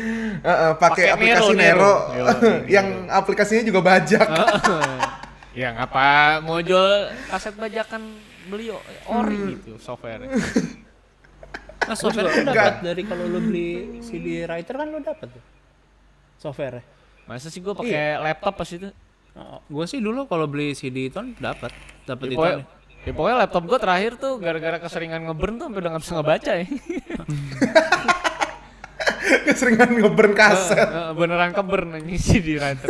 [0.46, 2.24] eh, pakai Pakai aplikasi Nero, Nero, Nero.
[2.36, 4.26] Yo, yang aplikasinya juga bajak.
[5.56, 8.12] ya ngapa mau jual kaset bajakan
[8.46, 10.28] beli o- ori gitu software.
[11.86, 12.54] Nah, software tuh enggak.
[12.76, 13.68] dapat dari kalau lu beli
[14.04, 15.44] CD writer kan lu dapat tuh.
[16.36, 16.84] Software.
[17.26, 18.86] Masa sih gue pakai laptop pas itu?
[19.36, 21.74] Oh, gue sih dulu kalau beli CD itu dapat,
[22.08, 22.38] dapat Ya, itu.
[22.38, 22.56] pokoknya,
[23.04, 26.52] ya, pokoknya laptop gue terakhir tuh gara-gara keseringan ngeburn tuh sampai udah nggak bisa ngebaca
[26.56, 26.66] ya.
[29.46, 30.78] Keseringan ngeburn kaset.
[30.78, 32.88] Eh, eh, beneran keburn nih sih di writer.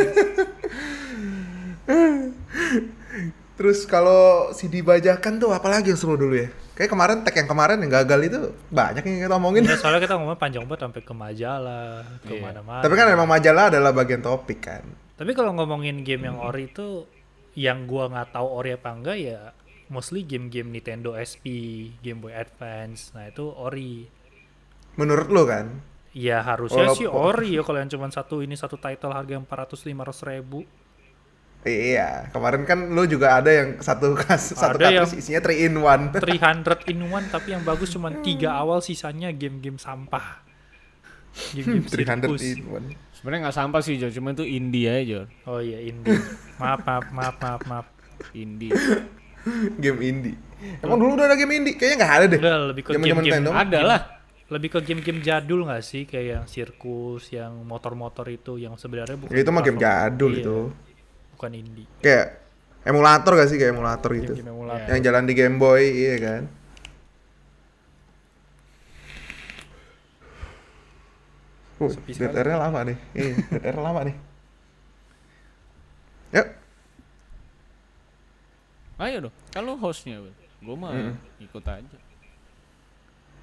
[3.57, 6.53] Terus kalau CD bajakan tuh apalagi yang seru dulu ya?
[6.77, 9.65] Kayak kemarin tag yang kemarin yang gagal itu banyak yang kita omongin.
[9.65, 12.43] Ya, soalnya kita ngomong panjang banget sampai ke majalah, ke Iya.
[12.45, 12.83] mana-mana.
[12.85, 14.85] Tapi kan emang majalah adalah bagian topik kan.
[15.17, 17.09] Tapi kalau ngomongin game yang ori itu
[17.57, 19.41] yang gua nggak tahu ori apa enggak ya
[19.89, 21.47] mostly game-game Nintendo SP,
[21.99, 23.17] Game Boy Advance.
[23.17, 24.05] Nah, itu ori.
[24.95, 25.81] Menurut lo kan?
[26.13, 29.81] Ya harusnya Walaupun- sih ori ya kalau yang cuma satu ini satu title harga 400
[29.81, 30.65] 500 ribu.
[31.67, 36.15] Iya, kemarin kan lo juga ada yang satu kas satu cartridge isinya 3 in 1.
[36.15, 40.47] 300 in one tapi yang bagus cuma tiga awal sisanya game-game sampah.
[41.53, 42.43] Game-game 300 sirkus.
[42.47, 42.63] in
[42.95, 43.19] 1.
[43.19, 45.21] Sebenarnya nggak sampah sih Jo, cuma itu indie aja Jo.
[45.45, 46.15] Oh iya indie.
[46.57, 47.87] Maaf maaf maaf maaf maaf.
[48.31, 48.71] Indie.
[49.77, 50.39] Game indie.
[50.81, 51.75] Emang dulu udah ada game indie?
[51.75, 52.39] Kayaknya nggak ada deh.
[52.39, 53.51] Enggak lebih ke game-game Nintendo.
[53.53, 54.01] Ada lah.
[54.47, 59.35] lebih ke game-game jadul nggak sih kayak yang sirkus, yang motor-motor itu yang sebenarnya bukan
[59.35, 60.59] Ya, itu mah game jadul Iya, itu.
[61.37, 61.85] Bukan indie.
[62.01, 62.41] Kayak
[62.89, 64.33] emulator gak sih kayak emulator gitu.
[64.41, 64.89] Game-game emulator.
[64.89, 66.43] Yang jalan di Game Boy, iya kan?
[71.77, 72.99] Uh, air-nya lama nih.
[73.13, 73.35] Iya,
[73.69, 74.17] air lama nih.
[76.33, 76.47] Yuk,
[78.97, 80.25] Ayo dong, kan lu hostnya,
[80.65, 81.99] gue mah ikut aja.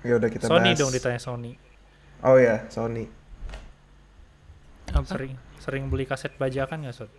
[0.02, 0.80] ya udah kita Sony bahas.
[0.82, 1.54] dong ditanya Sony.
[2.26, 3.06] Oh ya, Sony.
[5.06, 7.10] Sering sering beli kaset bajakan nggak Son?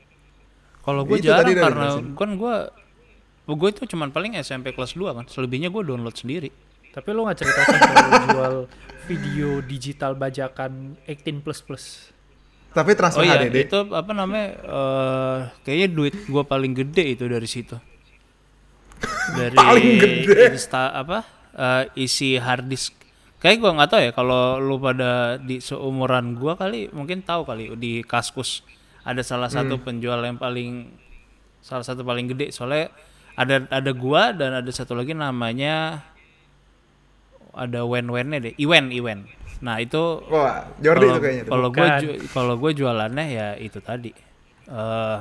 [0.84, 2.54] Kalau gue jarang karena kan gue
[3.46, 5.24] gue itu cuman paling SMP kelas 2 kan.
[5.24, 6.52] Selebihnya gue download sendiri.
[6.92, 8.54] Tapi lu nggak cerita kalau jual
[9.04, 11.84] video digital bajakan 18 plus plus.
[12.70, 13.66] Tapi transfer Oh iya, HDD.
[13.66, 14.48] itu apa namanya?
[14.60, 17.76] eh kayaknya duit gue paling gede itu dari situ.
[19.32, 20.54] Dari Paling gede.
[20.54, 21.24] Insta apa?
[21.54, 22.92] eh, isi hard disk.
[23.38, 27.76] Kayak gue nggak tahu ya kalau lu pada di seumuran gua kali mungkin tahu kali
[27.76, 28.64] di Kaskus
[29.04, 30.88] ada salah satu penjual yang paling
[31.60, 32.50] salah satu paling gede.
[32.50, 32.88] Soalnya
[33.34, 36.02] ada ada gua dan ada satu lagi namanya
[37.52, 38.54] ada wen wennya deh.
[38.56, 39.28] Iwen Iwen.
[39.62, 42.00] Nah itu Wah, Jordi kalau itu kayaknya kalau gue Bukan.
[42.34, 44.10] kalau gue jualannya ya itu tadi.
[44.66, 45.18] Eh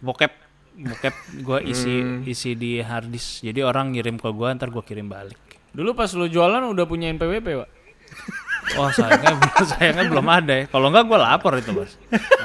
[0.00, 0.32] bokep.
[0.80, 2.24] Bokep gue isi Hmm.
[2.24, 3.42] isi di hard disk.
[3.42, 5.36] Jadi orang ngirim ke gue ntar gue kirim balik.
[5.70, 7.70] Dulu pas lu jualan udah punya NPWP, Pak.
[8.78, 9.34] Wah sayangnya
[9.74, 10.64] sayangnya belum ada ya.
[10.68, 11.92] Kalau enggak gue lapor itu bos.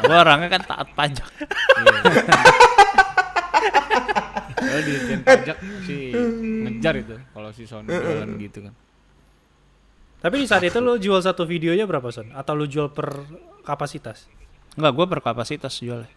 [0.02, 1.30] gue orangnya kan taat pajak.
[1.36, 1.94] Iya.
[4.56, 6.12] Kalau di pajak sih
[6.66, 8.74] ngejar itu kalau si Sony jualan gitu kan.
[10.26, 12.34] Tapi di saat itu lu jual satu videonya berapa Son?
[12.34, 13.14] Atau lu jual per
[13.62, 14.26] kapasitas?
[14.74, 16.10] Enggak gue per kapasitas jualnya.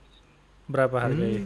[0.65, 1.45] Berapa harganya?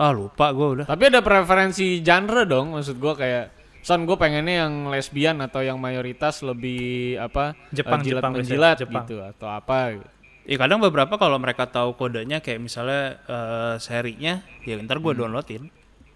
[0.00, 0.86] Ah lupa gue udah.
[0.88, 5.74] Tapi ada preferensi genre dong, maksud gua kayak Son gue pengennya yang lesbian atau yang
[5.76, 9.02] mayoritas lebih apa Jepang, eh, jilat Jepang menjilat Jepang.
[9.02, 10.06] gitu atau apa gitu.
[10.42, 15.66] Ya kadang beberapa kalau mereka tahu kodenya kayak misalnya eh, serinya, ya ntar gue downloadin.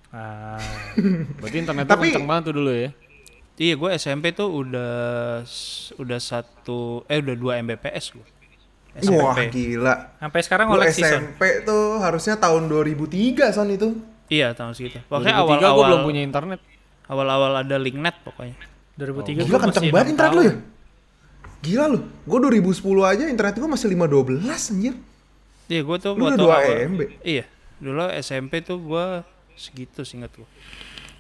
[0.09, 0.63] Ah,
[1.43, 2.91] Berarti internet Tapi- kenceng banget tuh dulu ya.
[3.57, 5.41] Iya gue SMP tuh udah
[5.97, 8.27] udah satu eh udah 2 Mbps gue.
[9.13, 10.17] Wah, gila.
[10.17, 11.09] sampai sekarang Lu koleksi Son.
[11.21, 13.97] SMP tuh harusnya tahun 2003 Son itu.
[14.27, 15.01] Iya tahun segitu.
[15.03, 16.61] 2003 Pokoknya gue awal-awal belum punya internet.
[17.07, 18.57] Awal-awal ada linknet pokoknya.
[18.97, 20.49] 2003 Gila gua kenceng banget internet lu tahun.
[20.49, 20.55] ya?
[21.57, 21.99] Gila lu.
[22.23, 24.95] Gue 2010 aja internet gue masih 512 anjir.
[25.67, 27.01] Iya gue tuh Lu udah waktu 2 awal- MB.
[27.23, 27.45] Iya
[27.77, 29.05] dulu SMP tuh gue
[29.55, 30.49] segitu singkat gue.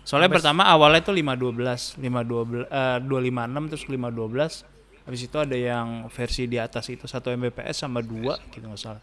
[0.03, 4.62] Soalnya pertama awalnya tuh 512, 512 eh 256 terus 512.
[5.07, 9.03] Habis itu ada yang versi di atas itu 1 Mbps sama 2 gitu nggak salah.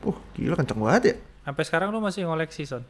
[0.00, 1.14] Uh, gila kenceng banget ya.
[1.44, 2.80] Sampai sekarang lu masih ngoleksi Son.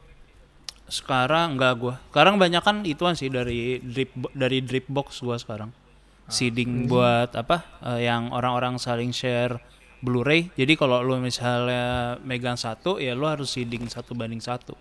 [0.90, 1.94] Sekarang enggak gua.
[2.11, 5.70] Sekarang banyak kan ituan sih dari drip dari Dripbox gua sekarang.
[6.31, 7.66] Seeding buat apa?
[7.87, 9.59] eh, yang orang-orang saling share
[10.00, 10.48] Blu-ray.
[10.57, 14.72] Jadi kalau lu misalnya megang satu ya lu harus seeding satu banding satu.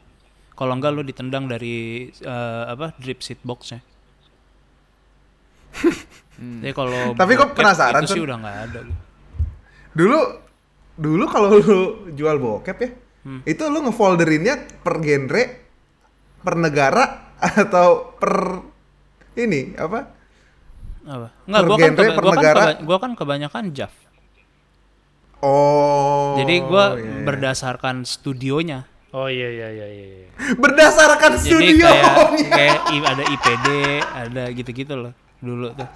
[0.55, 2.95] Kalau enggak lu ditendang dari eh, apa?
[2.97, 3.83] Drip seed boxnya.
[6.63, 8.97] Jadi kalau Tapi kok penasaran, itu sih udah nggak ada gua.
[9.93, 10.19] Dulu
[10.99, 11.79] dulu kalau lu
[12.15, 12.89] jual bokep ya,
[13.43, 15.43] itu lu ngefolderinnya per genre,
[16.39, 17.03] per negara
[17.37, 18.33] atau per
[19.35, 19.99] ini apa?
[21.01, 21.27] Apa?
[21.43, 22.59] Enggak, Per gua kan, genre, keba- per gua kan, negara?
[22.59, 23.93] keba- gua kan kebanyakan JAV.
[25.39, 26.35] Oh.
[26.35, 27.23] Jadi gua iya, iya.
[27.23, 28.83] berdasarkan studionya.
[29.09, 30.05] Oh iya iya iya iya.
[30.21, 30.27] iya.
[30.53, 31.81] berdasarkan Jadi studio.
[31.81, 32.13] kayak
[32.59, 33.67] kayak i- ada IPD,
[34.03, 35.87] ada gitu-gitu loh dulu tuh.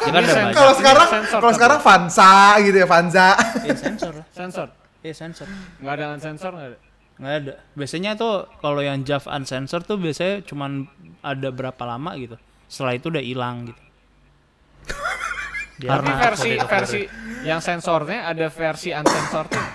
[0.00, 0.50] Ya kan ada.
[0.50, 2.32] Kalau sekarang sensor kalau sekarang Vanza
[2.64, 3.28] gitu ya, Vanza.
[3.62, 4.14] Iya sensor.
[4.32, 4.68] Sensor.
[4.98, 5.46] Iya sensor.
[5.78, 6.78] Nggak ada sensor nggak ada.
[7.18, 7.54] Nggak ada.
[7.74, 10.86] Biasanya tuh kalau yang JAV unsensor tuh biasanya cuman
[11.20, 12.38] ada berapa lama gitu.
[12.70, 13.82] Setelah itu udah hilang gitu.
[15.78, 17.00] Tapi apa, versi versi
[17.46, 19.66] yang sensornya ada versi unsensor tuh.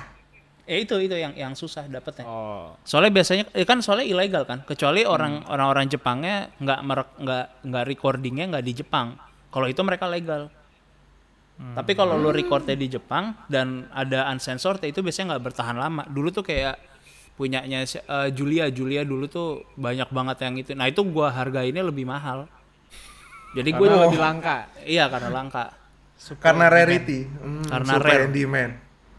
[0.64, 2.24] Eh itu itu yang yang susah dapetnya.
[2.24, 2.76] Oh.
[2.88, 4.64] Soalnya biasanya eh kan soalnya ilegal kan.
[4.64, 9.20] Kecuali orang orang-orang Jepangnya nggak merek nggak nggak recordingnya nggak di Jepang.
[9.52, 10.48] Kalau itu mereka legal.
[11.54, 16.04] Tapi kalau lu recordnya di Jepang dan ada uncensored itu biasanya nggak bertahan lama.
[16.10, 16.76] Dulu tuh kayak
[17.34, 20.72] punyanya eh, Julia Julia dulu tuh banyak banget yang itu.
[20.78, 22.46] Nah itu gua hargainnya lebih mahal.
[23.54, 24.58] Jadi gue Karena lebih langka.
[24.82, 25.66] iya karena langka.
[26.42, 27.22] Karena rarity.
[27.30, 28.26] Hmm, Karena supply rare.
[28.26, 28.74] and demand.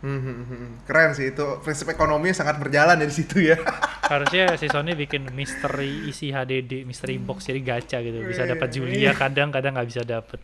[0.05, 0.70] Hmm, hmm, hmm.
[0.85, 3.57] Keren sih itu prinsip ekonominya sangat berjalan di situ ya.
[4.12, 8.20] Harusnya si Sony bikin misteri isi HDD, misteri box jadi gacha gitu.
[8.20, 10.42] Bisa dapat Julia kadang kadang nggak bisa dapat.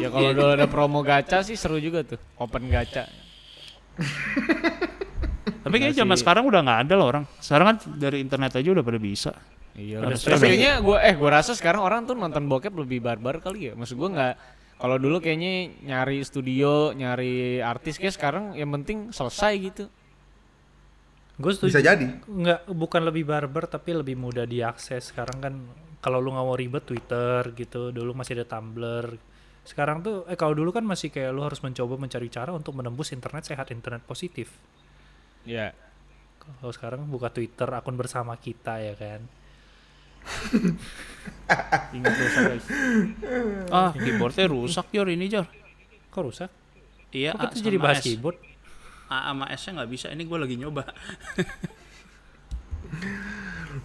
[0.00, 2.16] Ya kalau dulu ada promo gacha sih seru juga tuh.
[2.40, 3.04] Open gacha.
[5.62, 7.24] Tapi kayaknya zaman sekarang udah nggak ada loh orang.
[7.42, 9.32] Sekarang kan dari internet aja udah pada bisa.
[9.78, 10.02] Iya.
[10.02, 13.72] Tapi kayaknya gua eh gua rasa sekarang orang tuh nonton bokep lebih barbar kali ya.
[13.78, 14.34] Maksud gua nggak
[14.78, 19.84] kalau dulu kayaknya nyari studio, nyari artis kayak sekarang yang penting selesai gitu.
[21.38, 21.70] Gue setuju.
[21.74, 22.06] Bisa jadi.
[22.26, 25.14] Nggak, bukan lebih barbar tapi lebih mudah diakses.
[25.14, 25.54] Sekarang kan
[25.98, 29.18] kalau lu nggak mau ribet Twitter gitu, dulu masih ada Tumblr.
[29.66, 33.10] Sekarang tuh, eh kalau dulu kan masih kayak lu harus mencoba mencari cara untuk menembus
[33.10, 34.50] internet sehat, internet positif.
[35.48, 35.72] Ya.
[36.60, 39.24] Kalau sekarang buka Twitter akun bersama kita ya kan.
[41.96, 42.66] Ingat dosa guys.
[43.72, 45.48] Ah, keyboardnya rusak Jor ini Jor.
[46.12, 46.50] Kok rusak?
[47.16, 48.04] Iya, Kok A kita jadi bahas S.
[48.04, 48.36] keyboard?
[49.08, 50.12] A sama S-nya nggak bisa.
[50.12, 50.84] Ini gue lagi nyoba.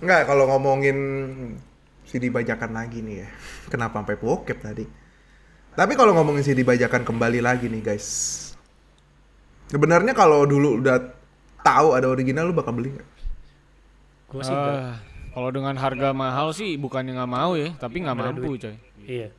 [0.03, 0.97] Enggak, kalau ngomongin
[2.03, 3.29] CD bajakan lagi nih ya.
[3.71, 4.83] Kenapa sampai bokep tadi?
[5.73, 8.07] Tapi kalau ngomongin CD bajakan kembali lagi nih guys.
[9.71, 11.22] Sebenarnya kalau dulu udah
[11.63, 13.09] tahu ada original lu bakal beli nggak?
[14.29, 14.53] Gue sih.
[14.53, 14.99] Ah,
[15.33, 18.75] kalau dengan harga mahal sih bukannya nggak mau ya, tapi nggak mampu coy.
[19.07, 19.29] Iya.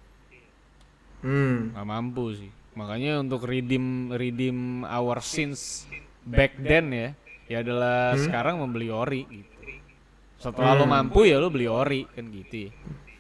[1.23, 1.77] Hmm.
[1.77, 2.51] Nggak mampu sih.
[2.75, 5.87] Makanya untuk redeem redeem our sins
[6.27, 7.09] back then ya,
[7.47, 9.55] ya adalah sekarang membeli ori gitu.
[10.43, 12.71] Setelah lo mampu ya lo beli ori kan gitu ya.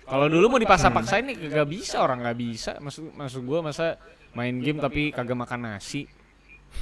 [0.04, 2.76] Kalau dulu mau dipaksa-paksain nih kagak bisa orang nggak bisa.
[2.76, 3.96] Maksud maksud gua masa
[4.36, 6.04] main game tapi kagak makan nasi.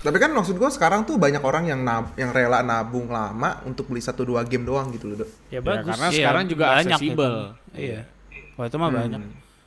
[0.00, 3.86] Tapi kan maksud gua sekarang tuh banyak orang yang nab yang rela nabung lama untuk
[3.86, 5.22] beli satu dua game doang gitu loh.
[5.22, 5.30] Dok.
[5.46, 5.92] Ya Ya, bagus.
[5.92, 7.32] karena Iya, sekarang juga banyak aksesibel.
[7.34, 7.78] itu.
[7.78, 8.00] Iya.
[8.54, 9.20] Wah itu mah banyak.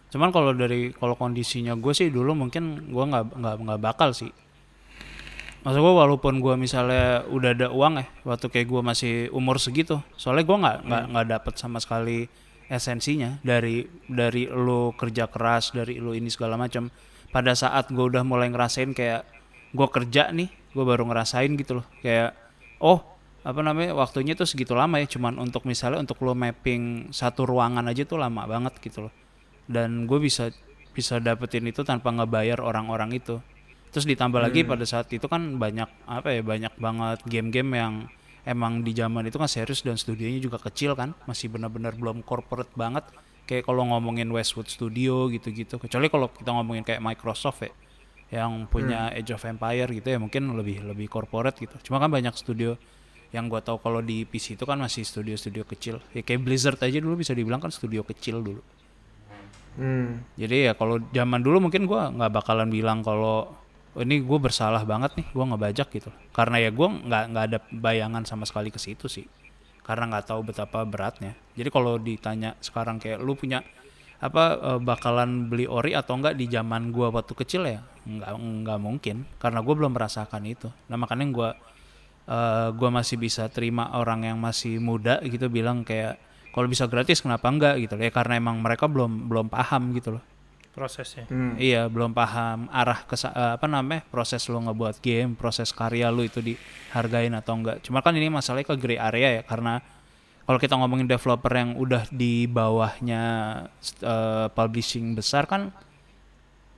[0.09, 4.31] Cuman kalau dari kalau kondisinya gue sih dulu mungkin gue nggak nggak nggak bakal sih.
[5.61, 9.97] Maksud gue walaupun gue misalnya udah ada uang ya waktu kayak gue masih umur segitu,
[10.13, 12.29] soalnya gue nggak nggak nggak dapet sama sekali
[12.65, 16.91] esensinya dari dari lo kerja keras dari lo ini segala macam.
[17.33, 19.25] Pada saat gue udah mulai ngerasain kayak
[19.75, 21.85] gue kerja nih, gue baru ngerasain gitu loh.
[21.99, 22.33] Kayak
[22.79, 23.03] oh
[23.45, 25.07] apa namanya waktunya tuh segitu lama ya.
[25.11, 29.13] Cuman untuk misalnya untuk lo mapping satu ruangan aja tuh lama banget gitu loh.
[29.67, 30.49] Dan gue bisa
[30.95, 33.43] bisa dapetin itu tanpa ngebayar orang-orang itu.
[33.91, 37.93] Terus ditambah lagi pada saat itu kan banyak apa ya banyak banget game-game yang
[38.43, 41.11] emang di zaman itu kan serius dan studionya juga kecil kan.
[41.27, 43.03] Masih benar-benar belum corporate banget.
[43.45, 45.77] Kayak kalau ngomongin Westwood Studio gitu-gitu.
[45.77, 47.71] Kecuali kalau kita ngomongin kayak Microsoft ya
[48.33, 51.75] yang punya Age of Empire gitu ya mungkin lebih lebih corporate gitu.
[51.89, 52.73] Cuma kan banyak studio
[53.29, 56.01] yang gua tahu kalau di PC itu kan masih studio-studio kecil.
[56.15, 58.63] Ya kayak Blizzard aja dulu bisa dibilang kan studio kecil dulu.
[59.75, 60.23] Hmm.
[60.39, 63.51] jadi ya kalau zaman dulu mungkin gua nggak bakalan bilang kalau
[63.91, 66.11] "Oh, ini gue bersalah banget nih gua ngebajak gitu.
[66.31, 69.27] Karena ya gua nggak nggak ada bayangan sama sekali ke situ sih.
[69.83, 71.35] Karena nggak tahu betapa beratnya.
[71.59, 73.67] Jadi kalau ditanya sekarang kayak lu punya
[74.29, 77.79] apa eh, bakalan beli ori atau enggak di zaman gua waktu kecil ya?
[78.05, 79.25] Nggak nggak mungkin.
[79.37, 80.69] Karena gue belum merasakan itu.
[80.89, 81.49] Nah makanya gua
[82.29, 86.17] eh, gua masih bisa terima orang yang masih muda gitu bilang kayak
[86.55, 87.75] kalau bisa gratis kenapa enggak?
[87.83, 90.23] gitu ya karena emang mereka belum belum paham gitu loh.
[90.75, 91.23] Prosesnya.
[91.31, 91.55] Hmm.
[91.55, 96.43] iya belum paham arah ke apa namanya proses lo ngebuat game proses karya lo itu
[96.43, 97.79] dihargain atau enggak.
[97.79, 99.79] Cuma kan ini masalahnya ke gray area ya karena
[100.45, 103.23] kalau kita ngomongin developer yang udah di bawahnya
[104.05, 105.73] eh, publishing besar kan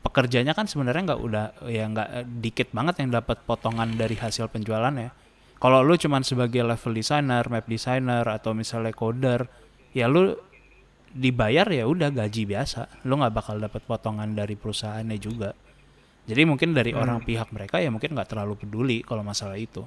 [0.07, 4.47] pekerjanya kan sebenarnya nggak udah ya nggak eh, dikit banget yang dapat potongan dari hasil
[4.47, 5.11] penjualan ya.
[5.57, 9.49] Kalau lu cuman sebagai level designer, map designer atau misalnya coder,
[9.89, 10.37] ya lu
[11.11, 13.03] dibayar ya udah gaji biasa.
[13.09, 15.51] Lo nggak bakal dapat potongan dari perusahaannya juga.
[16.29, 19.83] Jadi mungkin dari orang pihak mereka ya mungkin nggak terlalu peduli kalau masalah itu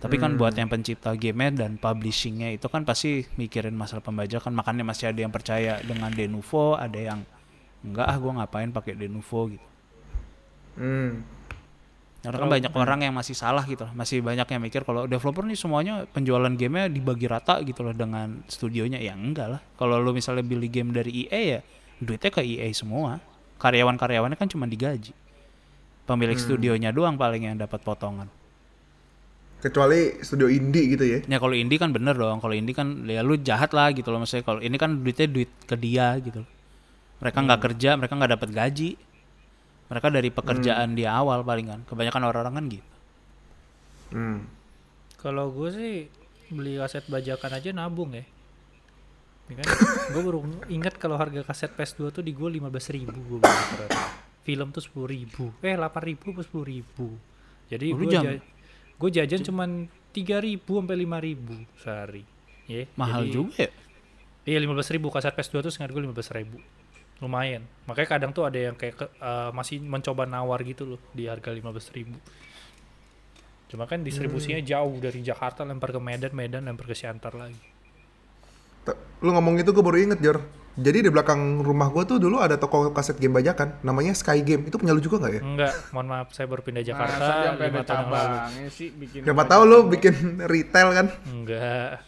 [0.00, 4.82] tapi kan buat yang pencipta gamenya dan publishingnya itu kan pasti mikirin masalah pembajakan makanya
[4.82, 7.20] masih ada yang percaya dengan Denuvo ada yang
[7.84, 9.70] enggak ah gue ngapain pakai Denuvo gitu
[10.80, 11.26] Hmm.
[12.20, 13.92] karena kan banyak orang yang masih salah gitu loh.
[13.96, 18.44] Masih banyak yang mikir kalau developer nih semuanya penjualan gamenya dibagi rata gitu loh dengan
[18.44, 19.00] studionya.
[19.00, 19.60] Ya enggak lah.
[19.80, 21.60] Kalau lu misalnya beli game dari EA ya
[21.96, 23.24] duitnya ke EA semua.
[23.56, 25.16] Karyawan-karyawannya kan cuma digaji.
[26.04, 28.28] Pemilik studionya doang paling yang dapat potongan.
[29.60, 31.18] Kecuali studio indie gitu ya.
[31.24, 32.40] Ya kalau indie kan bener dong.
[32.40, 34.24] Kalau indie kan ya lu jahat lah gitu loh.
[34.24, 36.50] Maksudnya kalau ini kan duitnya duit ke dia gitu loh.
[37.20, 38.90] Mereka nggak kerja, mereka nggak dapat gaji.
[39.92, 41.80] Mereka dari pekerjaan di awal paling kan.
[41.84, 42.88] Kebanyakan orang-orang kan gitu.
[44.10, 44.38] Hmm.
[45.20, 45.94] Kalau gue sih
[46.50, 48.24] beli kaset bajakan aja nabung ya.
[49.52, 49.66] Ya kan?
[50.16, 50.40] gue baru
[50.72, 53.60] ingat kalau harga kaset PS2 tuh di gue 15 ribu gue beli.
[54.40, 55.52] Film tuh 10 ribu.
[55.60, 57.12] Eh 8 ribu 10 ribu.
[57.70, 58.40] Jadi Oh, lu gue
[59.00, 59.70] gue jajan cuman
[60.12, 62.22] 3 ribu sampai 5 ribu sehari.
[62.68, 63.70] Ya, Mahal jadi- juga ya.
[64.46, 65.08] Iya 15 ribu.
[65.08, 66.60] Kaset PS2 tuh sengaja gue 15 ribu.
[67.18, 67.64] Lumayan.
[67.88, 71.48] Makanya kadang tuh ada yang kayak ke- eh, masih mencoba nawar gitu loh di harga
[71.50, 72.16] 15 ribu.
[73.70, 77.58] Cuma kan distribusinya jauh dari Jakarta lempar ke Medan Medan lempar ke Siantar lagi
[79.20, 80.40] Lu ngomong itu gue baru inget, Jor.
[80.80, 84.64] Jadi di belakang rumah gue tuh dulu ada toko kaset game bajakan, namanya Sky Game.
[84.64, 85.42] Itu punya lu juga nggak ya?
[85.42, 89.50] enggak mohon maaf saya baru pindah Jakarta lima tahun yang lalu sih bikin Siapa apa
[89.50, 90.14] tahu lu bikin
[90.46, 91.06] retail kan?
[91.26, 92.00] enggak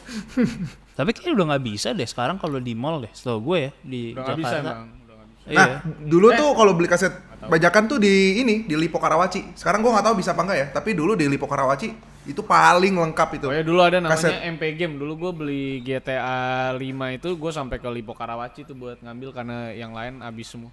[0.96, 3.12] Tapi kayaknya udah nggak bisa deh sekarang kalau di mall deh.
[3.12, 4.70] Setahu gue ya di Udah nggak bisa Jakarta.
[4.70, 4.80] bang.
[4.86, 5.44] Udah nggak bisa.
[5.50, 5.58] Iya.
[5.58, 5.68] Nah,
[6.06, 9.56] dulu tuh kalau beli kaset bajakan tuh di ini, di Lipo Karawaci.
[9.56, 11.88] Sekarang gua nggak tahu bisa apa enggak ya, tapi dulu di Lipo Karawaci
[12.30, 13.46] itu paling lengkap itu.
[13.50, 14.46] Oh ya dulu ada namanya Kaset.
[14.54, 14.94] MP Game.
[14.96, 16.80] Dulu gue beli GTA 5
[17.18, 20.70] itu gue sampai ke Lipo Karawaci tuh buat ngambil karena yang lain habis semua.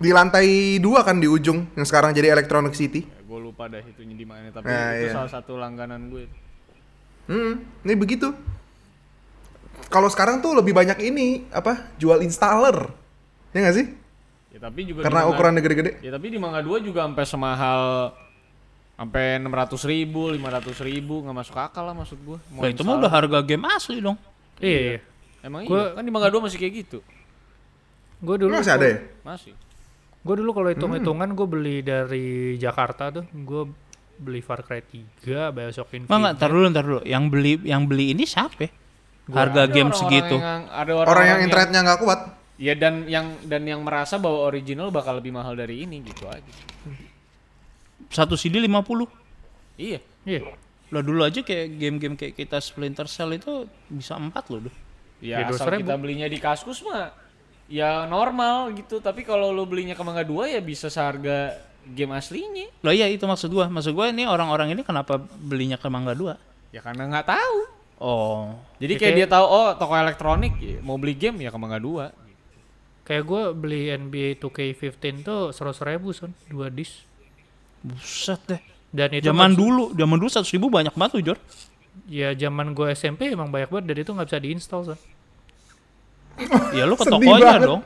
[0.00, 3.04] Di lantai dua kan di ujung, yang sekarang jadi Electronic City.
[3.04, 5.12] Ya, gue lupa dah itunya di mana tapi Nah, itu iya.
[5.12, 6.24] salah satu langganan gue.
[7.28, 8.32] Hmm, ini begitu.
[9.92, 11.92] Kalau sekarang tuh lebih banyak ini apa?
[12.00, 12.88] Jual installer.
[13.52, 13.86] Ya nggak sih?
[14.50, 15.92] Ya tapi juga Karena ukurannya gede-gede.
[16.00, 17.82] Ya tapi di Mangga 2 juga sampai semahal
[19.00, 22.36] sampai 600 ribu, 500 ribu nggak masuk akal lah maksud gue.
[22.52, 24.20] Nah, itu mah udah harga game asli dong.
[24.60, 24.98] iya, iya.
[25.40, 27.00] Emang Gua- iya kan di Mangga 2 masih kayak gitu.
[28.20, 28.98] gue dulu Masih ada ya?
[29.24, 29.56] Masih.
[30.20, 33.62] gue dulu kalau hitung-hitungan gue beli dari Jakarta tuh gue
[34.20, 37.00] beli Far Cry 3 Bioshock Infinite Enggak, ntar dulu, ntar dulu.
[37.08, 38.60] Yang beli yang beli ini siapa?
[38.60, 38.70] ya?
[39.32, 40.36] Harga Ada game orang-orang segitu.
[40.36, 42.20] yang- ada Orang orang-orang yang internetnya nggak kuat.
[42.60, 46.52] Ya dan yang dan yang merasa bahwa original bakal lebih mahal dari ini gitu aja.
[48.10, 49.06] Satu CD 50.
[49.76, 49.98] Iya.
[50.26, 50.40] iya
[50.90, 54.66] Lah dulu aja kayak game-game kayak kita Splinter Cell itu bisa 4 loh.
[54.66, 54.74] Duh.
[55.20, 55.80] Ya, Ya, asal 200.000.
[55.80, 57.14] kita belinya di Kaskus mah
[57.66, 61.54] ya normal gitu, tapi kalau lu belinya ke Mangga 2 ya bisa seharga
[61.86, 62.66] game aslinya.
[62.80, 63.68] Lah iya itu maksud gua.
[63.68, 66.34] Maksud gua ini orang-orang ini kenapa belinya ke Mangga 2?
[66.72, 67.56] Ya karena nggak tahu.
[67.96, 68.56] Oh.
[68.76, 71.56] Jadi Ya, kayak kayak- dia tahu oh toko elektronik ya, mau beli game ya ke
[71.56, 72.10] Mangga 2.
[73.02, 77.02] kayak gue beli NBA 2K15 tuh seratus ribu son dua disk
[77.80, 78.60] Buset deh.
[78.90, 81.38] dan itu Zaman dulu, zaman dulu 100 ribu banyak banget tuh, Jor.
[82.06, 84.98] ya zaman gue SMP emang banyak banget dan itu nggak bisa diinstal son
[86.72, 87.82] Ya lu ke tokonya dong.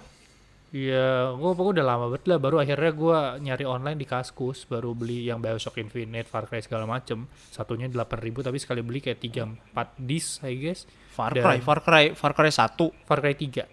[0.71, 2.39] Iya, gue pokoknya udah lama banget lah.
[2.39, 6.83] Baru akhirnya gue nyari online di Kaskus, baru beli yang Bioshock Infinite, Far Cry segala
[6.83, 7.31] macem.
[7.51, 9.55] Satunya 8000 tapi sekali beli kayak 3-4
[9.97, 10.83] disk, I guess.
[11.09, 12.91] Far Dan- Cry, Far Cry, Far Cry 1.
[13.07, 13.67] Far Cry 3.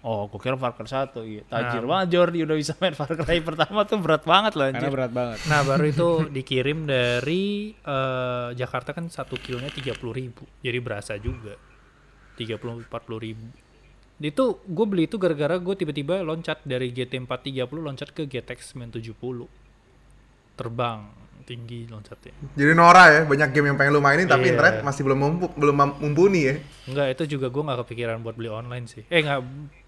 [0.00, 1.18] Oh, gua kira Far Cry 1.
[1.20, 1.42] Iya.
[1.44, 1.88] Tajir Nah.
[1.98, 4.90] banget Jordi udah bisa main Far Cry pertama tuh berat banget loh Karena anjir.
[4.90, 5.38] berat banget.
[5.44, 10.44] Nah, baru itu dikirim dari eh, Jakarta kan satu kilonya 30.000 ribu.
[10.60, 11.58] Jadi berasa juga.
[12.36, 12.86] 30-40
[13.18, 13.46] ribu.
[14.16, 19.44] Itu gue beli itu gara-gara gue tiba-tiba loncat dari GT 430 loncat ke GTX 970.
[20.54, 21.12] Terbang
[21.46, 22.34] tinggi loncatnya.
[22.52, 24.52] Jadi Nora ya, banyak game yang pengen lu mainin tapi Iya.
[24.52, 26.54] internet masih belum mampu, belum mumpuni ya.
[26.84, 29.06] Enggak, itu juga gue nggak kepikiran buat beli online sih.
[29.06, 29.40] Eh nggak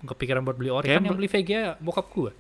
[0.07, 0.87] kepikiran buat beli ori.
[0.87, 2.31] Kan yang bel- beli VGA bokap gue.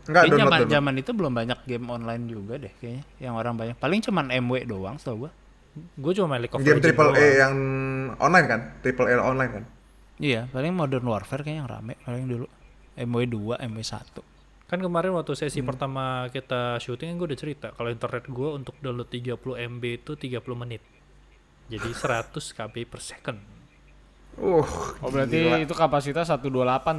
[0.00, 0.70] Enggak download, zaman, download.
[0.72, 3.04] zaman itu belum banyak game online juga deh kayaknya.
[3.18, 3.76] Yang orang banyak.
[3.76, 5.30] Paling cuman MW doang setahu gua.
[5.94, 7.54] Gue cuma main League of Game Legends triple A yang
[8.18, 8.60] online kan?
[8.80, 9.64] Triple A online kan?
[10.18, 12.46] Iya, paling Modern Warfare kayaknya yang rame paling dulu.
[12.98, 14.29] MW 2, MW 1.
[14.70, 19.10] Kan kemarin waktu sesi pertama kita syuting gue udah cerita kalau internet gue untuk download
[19.10, 19.34] 30
[19.66, 20.78] MB itu 30 menit.
[21.66, 23.38] Jadi 100 KB per second.
[24.38, 24.62] Uh,
[25.02, 25.58] Oh berarti gila.
[25.58, 26.46] itu kapasitas 128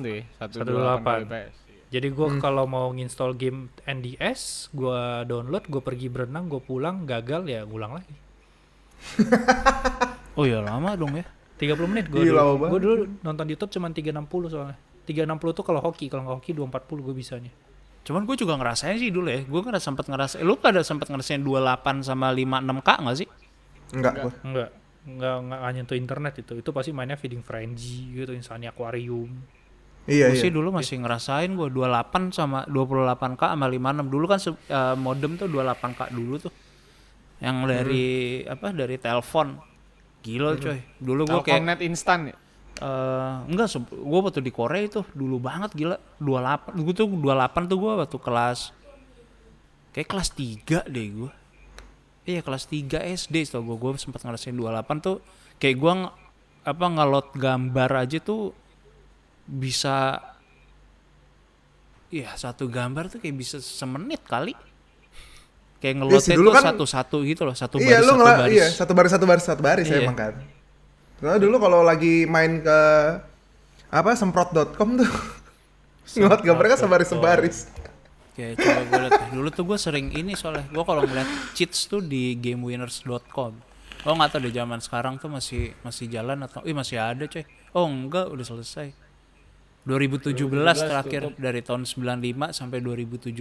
[0.03, 0.23] tuh ya.
[0.43, 1.55] 128 kbps.
[1.91, 7.47] Jadi gue kalau mau nginstall game NDS, gue download, gue pergi berenang, gue pulang, gagal
[7.47, 8.15] ya ngulang lagi.
[10.31, 11.27] Oh iya lama dong ya.
[11.59, 12.35] 30 menit gue dulu.
[12.79, 14.79] Dulu nonton YouTube cuma 360 soalnya.
[15.03, 17.51] 360 tuh kalau hoki, kalau nggak hoki 240 gue bisanya.
[18.01, 19.41] Cuman gue juga ngerasain sih dulu ya.
[19.45, 20.41] Gue kan sempat ngerasain.
[20.41, 23.27] Lu pada sempat ngerasain 28 sama 56k nggak sih?
[23.93, 24.31] Enggak, gua.
[24.41, 24.69] Enggak.
[25.01, 26.53] Enggak, enggak hanya untuk internet itu.
[26.61, 29.29] Itu pasti mainnya feeding frenzy gitu, Insania Aquarium.
[30.09, 30.41] Iya, Gue iya.
[30.41, 34.09] sih dulu masih ngerasain gue 28 sama 28k sama 56.
[34.09, 36.53] Dulu kan se- eh, modem tuh 28k dulu tuh.
[37.37, 38.05] Yang dari
[38.49, 38.73] apa?
[38.73, 39.61] Dari telepon.
[40.21, 40.77] Gila coy.
[40.97, 42.37] Dulu gue kayak Telkomnet instan ya.
[42.81, 46.81] Eh enggak, gue waktu di Korea itu dulu banget gila 28.
[46.81, 47.21] Gue tuh 28
[47.67, 48.59] tuh gue waktu kelas
[49.91, 51.31] kayak kelas 3 deh gue.
[52.23, 54.65] Iya kelas 3 SD tau gue gue sempat ngerasain 28
[54.99, 55.21] tuh
[55.55, 55.93] kayak gue
[56.63, 58.53] apa ngelot gambar aja tuh
[59.43, 60.21] bisa
[62.09, 64.51] Iya satu gambar tuh kayak bisa semenit kali
[65.79, 68.65] kayak sih, ngelotnya dulu tuh kan- satu-satu gitu loh satu iya, baris satu baris iya,
[68.69, 69.97] satu baris satu baris satu baris Iya.
[70.03, 70.33] emang kan.
[71.21, 72.79] Soalnya dulu kalau lagi main ke
[73.93, 75.11] apa semprot.com tuh
[76.17, 77.57] ngelot gambarnya kan sebaris sebaris.
[78.31, 79.11] Oke, coba gue liat.
[79.11, 79.29] deh.
[79.37, 80.65] Dulu tuh gue sering ini soalnya.
[80.73, 83.53] Gue kalau ngeliat cheats tuh di gamewinners.com.
[84.01, 87.45] Oh nggak tahu deh zaman sekarang tuh masih masih jalan atau, ih masih ada coy.
[87.77, 88.89] Oh enggak, udah selesai.
[89.85, 90.41] 2017,
[90.89, 91.37] terakhir tutup.
[91.37, 93.35] dari tahun 95 sampai 2017.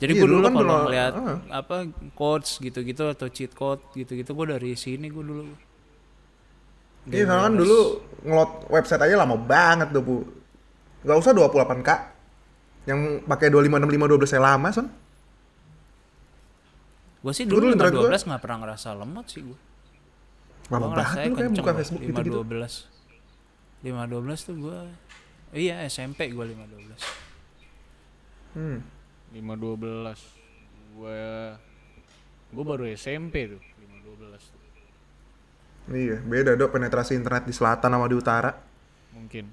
[0.00, 1.38] Jadi Iya, gue dulu dulu kan kalau ngeliat ah.
[1.60, 1.76] apa
[2.16, 5.69] codes gitu-gitu atau cheat code gitu-gitu gue dari sini gue dulu.
[7.10, 7.78] Iya, soalnya kan dulu
[8.22, 10.16] ngelot website aja lama banget tuh, Bu.
[11.02, 11.90] Gak usah 28K.
[12.84, 14.86] Yang pakai 2565 12 saya lama, Son.
[17.20, 19.58] Gue sih Dulu dulu internet gua- 512 nggak pernah ngerasa lemot sih gue.
[20.70, 22.40] Lama Gua banget lu kayak buka gua, Facebook gitu-gitu.
[22.40, 22.88] 512.
[23.82, 24.78] 512 tuh gua
[25.52, 26.96] iya SMP gua 512.
[28.50, 28.78] Hmm.
[29.30, 30.16] 512.
[30.90, 31.20] Gue
[32.50, 34.59] gue baru SMP tuh 512 tuh.
[35.90, 38.50] Iya, beda dok penetrasi internet di selatan sama di utara.
[39.10, 39.44] Mungkin.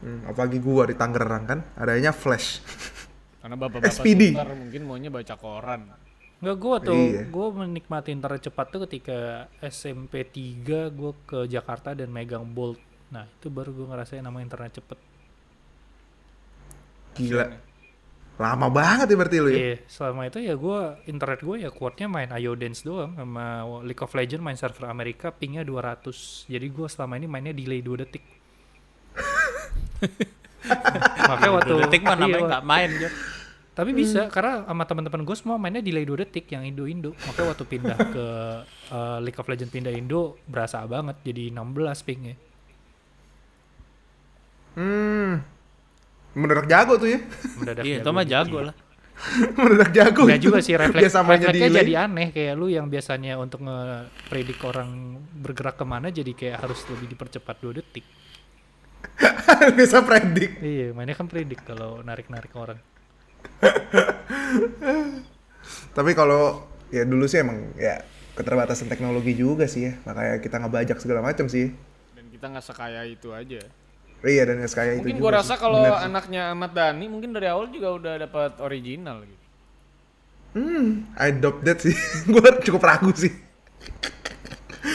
[0.00, 2.60] Hmm, apalagi gua di Tangerang kan, adanya flash.
[3.40, 4.36] Karena bapak-bapak SPD.
[4.36, 5.88] Mungkin maunya baca koran.
[6.40, 7.22] Enggak, gue tuh, Iya.
[7.28, 12.80] gue menikmati internet cepat tuh ketika SMP 3 gue ke Jakarta dan megang Bolt.
[13.12, 14.96] Nah, itu baru gue ngerasain nama internet cepet.
[17.20, 17.44] Gila.
[18.40, 19.58] Lama banget ya berarti lu ya?
[19.60, 20.80] Iya, selama itu ya gue,
[21.12, 25.28] internet gue ya kuatnya main Ayo Dance doang sama League of Legends main server Amerika
[25.28, 26.48] pingnya 200.
[26.48, 28.24] Jadi gue selama ini mainnya delay 2 detik.
[31.28, 33.12] Makanya waktu detik mah namanya iya, nggak main Jor.
[33.70, 37.12] Tapi bisa karena sama teman-teman gue semua mainnya delay 2 detik yang Indo-Indo.
[37.28, 38.26] Makanya waktu pindah ke
[38.88, 42.40] uh, League of Legends pindah Indo berasa banget jadi 16 pingnya.
[44.80, 45.59] Hmm.
[46.34, 47.18] Mendadak jago tuh ya.
[47.58, 48.74] Mendadak Iya, itu mah jago lah.
[49.58, 50.22] Mendadak jago.
[50.24, 51.82] Enggak juga sih refleks Biasa refleksnya delay.
[51.84, 56.80] jadi aneh kayak lu yang biasanya untuk ngepredik orang bergerak ke mana jadi kayak harus
[56.88, 58.06] lebih dipercepat 2 detik.
[59.78, 60.62] Bisa predik.
[60.62, 62.78] Iya, mainnya kan predik kalau narik-narik orang.
[65.96, 68.00] Tapi kalau ya dulu sih emang ya
[68.38, 69.92] keterbatasan teknologi juga sih ya.
[70.06, 71.74] Makanya kita ngebajak segala macam sih.
[72.16, 73.60] Dan kita nggak sekaya itu aja.
[74.20, 74.68] Iya dan itu
[75.00, 75.38] Mungkin juga gue sih.
[75.40, 79.38] rasa kalau anaknya Ahmad Dhani mungkin dari awal juga udah dapat original gitu.
[80.50, 81.94] Hmm, I adopt that sih.
[82.32, 83.32] gue cukup ragu sih.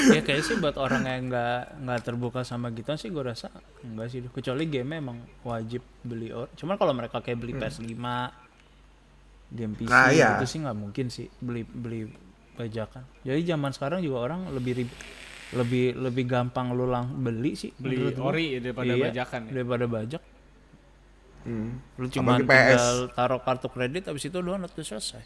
[0.06, 3.50] ya kayak sih buat orang yang nggak nggak terbuka sama gituan sih gue rasa
[3.82, 7.94] enggak sih kecuali game emang wajib beli or cuman kalau mereka kayak beli PS5
[9.48, 10.38] game PC Nah, iya.
[10.38, 12.10] itu sih nggak mungkin sih beli beli
[12.54, 14.98] bajakan jadi zaman sekarang juga orang lebih rib-
[15.52, 19.52] lebih lebih gampang lu lang beli sih Beli ori daripada Iya, bajakan ya.
[19.54, 20.24] daripada bajak
[21.46, 21.78] Hmm.
[22.02, 25.22] lu cuma tinggal taruh kartu kredit habis itu download udah selesai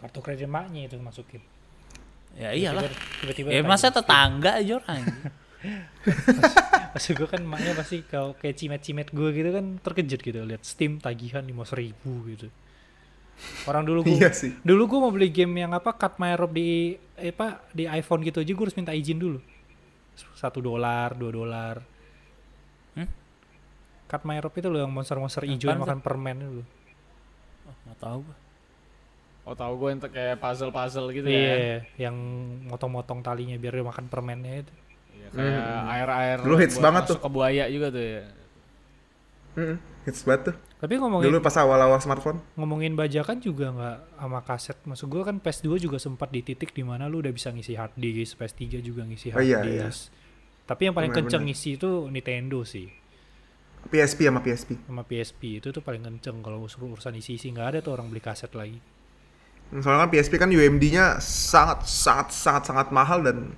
[0.00, 1.44] Kartu kredit maknya itu masukin.
[2.32, 2.88] ya iyalah
[3.20, 5.04] Tiba-tiba ya masa tetangga aja orang
[6.90, 10.96] Maksud gue kan maknya pasti kalau kayak cimet-cimet gue gitu kan terkejut gitu lihat Steam
[10.96, 12.48] tagihan lima ribu gitu.
[13.64, 14.56] Orang dulu gue, Iya sih.
[14.60, 18.20] dulu gue mau beli game yang apa cut my rope di eh, apa di iPhone
[18.20, 19.38] gitu aja gue harus minta izin dulu.
[20.34, 21.76] Satu dolar, dua dolar.
[22.94, 23.08] Hmm?
[24.06, 26.52] Cut my rope itu loh yang monster-monster hijau yang makan permen itu.
[26.60, 26.66] loh.
[27.66, 28.36] oh, nggak tahu gua.
[29.40, 31.78] Oh tahu gue yang kayak puzzle-puzzle gitu Iya, ya.
[31.96, 32.16] yang
[32.68, 34.72] motong-motong talinya biar dia makan permennya itu.
[35.16, 37.24] Iya, kayak air-air Dulu hits banget masuk tuh.
[37.24, 38.22] ke buaya juga tuh ya.
[39.56, 40.56] Hmm, hits banget tuh.
[40.80, 42.40] Tapi ngomongin Dulu pas awal-awal smartphone.
[42.56, 44.78] ngomongin bajakan juga nggak sama kaset.
[44.88, 48.00] Maksud gue kan PS2 juga sempat di titik di mana lu udah bisa ngisi hard
[48.00, 49.92] disk, PS3 juga ngisi Oh hard iya, iya.
[49.92, 50.08] disk.
[50.64, 51.52] Tapi yang paling kenceng benar.
[51.52, 52.88] ngisi itu Nintendo sih.
[53.92, 54.70] PSP sama PSP.
[54.88, 58.52] Sama PSP itu tuh paling kenceng kalau urusan isi-isi nggak ada tuh orang beli kaset
[58.56, 58.80] lagi.
[59.70, 63.52] Soalnya kan PSP kan UMD-nya sangat sangat sangat sangat mahal dan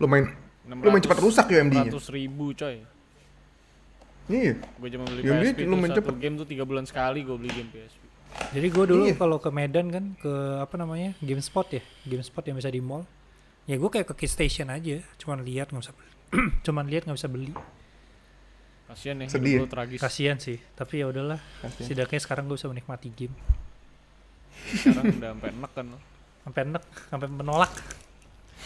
[0.00, 0.32] lumayan
[0.64, 1.92] Lu main cepat rusak ya MD-nya.
[1.92, 2.80] 100 ribu coy.
[4.24, 4.56] Iya.
[4.80, 6.14] Gue cuma beli Ya, PSP tuh main satu cepet.
[6.16, 8.00] game tuh 3 bulan sekali gue beli game PSP.
[8.50, 9.14] Jadi gue dulu Iya.
[9.14, 13.04] kalau ke Medan kan ke apa namanya GameSpot ya, GameSpot yang bisa di mall.
[13.64, 16.10] Ya gue kayak ke Key Station aja, cuman lihat nggak bisa beli.
[16.66, 17.52] cuman lihat nggak bisa beli.
[18.84, 19.98] Kasian ya, Sedih tragis.
[19.98, 21.40] Kasian sih, tapi ya udahlah.
[21.80, 23.34] Setidaknya sekarang gue bisa menikmati game.
[24.70, 25.86] Sekarang udah sampai enak kan.
[26.44, 27.72] Sampai enek, sampai menolak.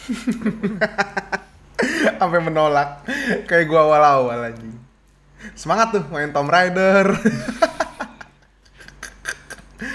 [2.18, 3.06] Sampai menolak.
[3.46, 4.74] Kayak gua awal-awal anjing.
[5.54, 7.14] Semangat tuh main Tomb Raider.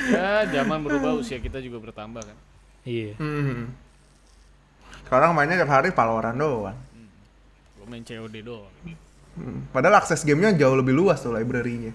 [0.07, 2.37] Ya, zaman berubah usia kita juga bertambah kan.
[2.83, 3.19] Iya.
[3.19, 3.75] Hmm.
[5.03, 6.77] Sekarang mainnya tiap hari Valorant doang.
[7.75, 8.71] Gue main COD doang.
[9.35, 9.67] Hmm.
[9.69, 11.91] Padahal akses gamenya jauh lebih luas tuh library-nya.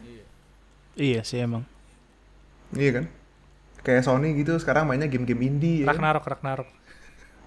[0.93, 1.65] Iya sih emang.
[2.77, 3.05] Iya kan?
[3.81, 5.89] Kayak Sony gitu sekarang mainnya game-game indie ya.
[5.89, 5.97] kan?
[5.97, 6.69] Ragnarok, Ragnarok.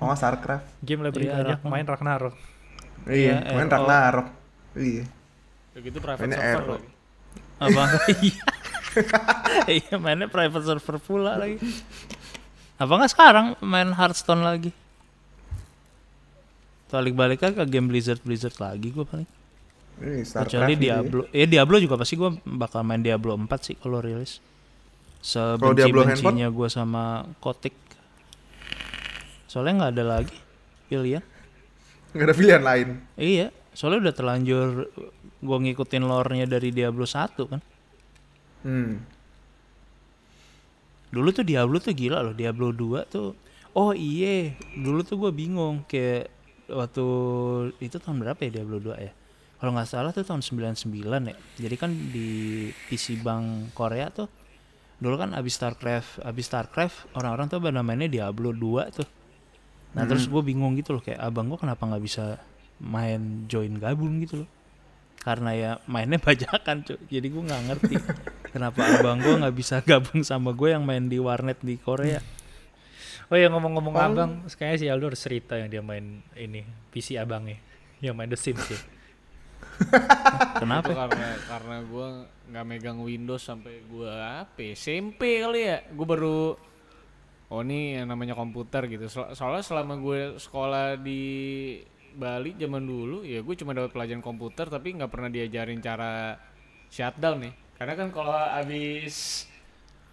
[0.01, 0.65] Oh, Starcraft.
[0.81, 1.69] Game library Iya, banyak, Ragnarok.
[1.69, 2.35] main Ragnarok.
[3.05, 3.73] Iya, Iya, main RO.
[3.77, 4.27] Ragnarok.
[4.73, 5.03] Iya.
[5.71, 6.89] Udah gitu private Mainnya server lagi.
[7.61, 7.83] Apa?
[8.19, 8.43] Iya.
[9.79, 11.55] Iya mainnya private server pula lagi.
[12.75, 14.75] Apa nggak sekarang main Hearthstone lagi?
[16.91, 19.29] Balik-balik ke game Blizzard Blizzard lagi gue paling.
[20.01, 20.99] Ini Kecuali gitu ya.
[20.99, 21.21] Diablo.
[21.31, 24.43] Ya Diablo juga pasti gue bakal main Diablo 4 sih kalau rilis.
[25.23, 27.77] Sebenci-bencinya gue sama Kotik.
[29.47, 30.37] Soalnya nggak ada lagi
[30.89, 31.23] pilihan.
[32.11, 32.87] Nggak ada pilihan lain.
[33.15, 34.67] Iya, soalnya udah terlanjur
[35.41, 37.61] gue ngikutin lore-nya dari Diablo 1 kan.
[38.61, 39.01] Hmm.
[41.11, 43.35] Dulu tuh Diablo tuh gila loh, Diablo 2 tuh.
[43.71, 46.27] Oh iye, dulu tuh gue bingung kayak
[46.71, 47.05] waktu
[47.79, 49.11] itu tahun berapa ya Diablo 2 ya?
[49.59, 51.35] Kalau nggak salah tuh tahun 99 ya.
[51.67, 54.27] Jadi kan di PC Bank Korea tuh
[55.01, 59.07] dulu kan abis Starcraft, abis Starcraft orang-orang tuh pada mainnya Diablo 2 tuh.
[59.95, 62.39] Nah terus gue bingung gitu loh kayak abang gue kenapa nggak bisa
[62.81, 64.49] main join gabung gitu loh.
[65.21, 66.97] Karena ya mainnya bajakan cuy.
[67.07, 67.95] Jadi gue nggak ngerti
[68.53, 72.17] kenapa abang gue nggak bisa gabung sama gue yang main di warnet di Korea.
[73.31, 74.03] Oh ya ngomong-ngomong Oh.
[74.03, 77.55] abang, kayaknya si Aldo harus cerita yang dia main ini PC abangnya,
[78.03, 78.75] yang main The Sims ya.
[80.59, 80.91] Kenapa?
[80.91, 82.07] Itu karena karena gue
[82.51, 85.79] nggak megang Windows sampai gue apa ya, SMP kali ya.
[85.89, 86.59] Gue baru
[87.47, 89.07] oh ini yang namanya komputer gitu.
[89.07, 91.21] So- soalnya selama gue sekolah di
[92.13, 96.35] Bali zaman dulu ya gue cuma dapat pelajaran komputer tapi nggak pernah diajarin cara
[96.87, 97.53] shutdown nih.
[97.75, 99.47] Karena kan kalau abis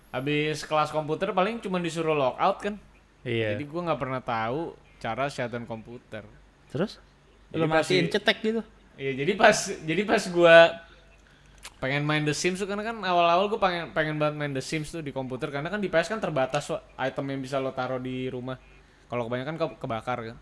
[0.08, 2.74] abis kelas komputer paling cuma disuruh logout kan.
[3.22, 3.54] Iya.
[3.54, 6.24] Jadi gue nggak pernah tahu cara shutdown komputer.
[6.70, 6.96] Terus?
[7.48, 8.60] Jadi matiin pasti- cetek gitu?
[8.98, 10.56] Iya, jadi pas jadi pas gua
[11.78, 14.90] pengen main The Sims tuh karena kan awal-awal gue pengen pengen banget main The Sims
[14.90, 16.66] tuh di komputer karena kan di PS kan terbatas
[16.98, 18.58] item yang bisa lo taruh di rumah.
[19.06, 20.36] Kalau kebanyakan ke- kebakar kan.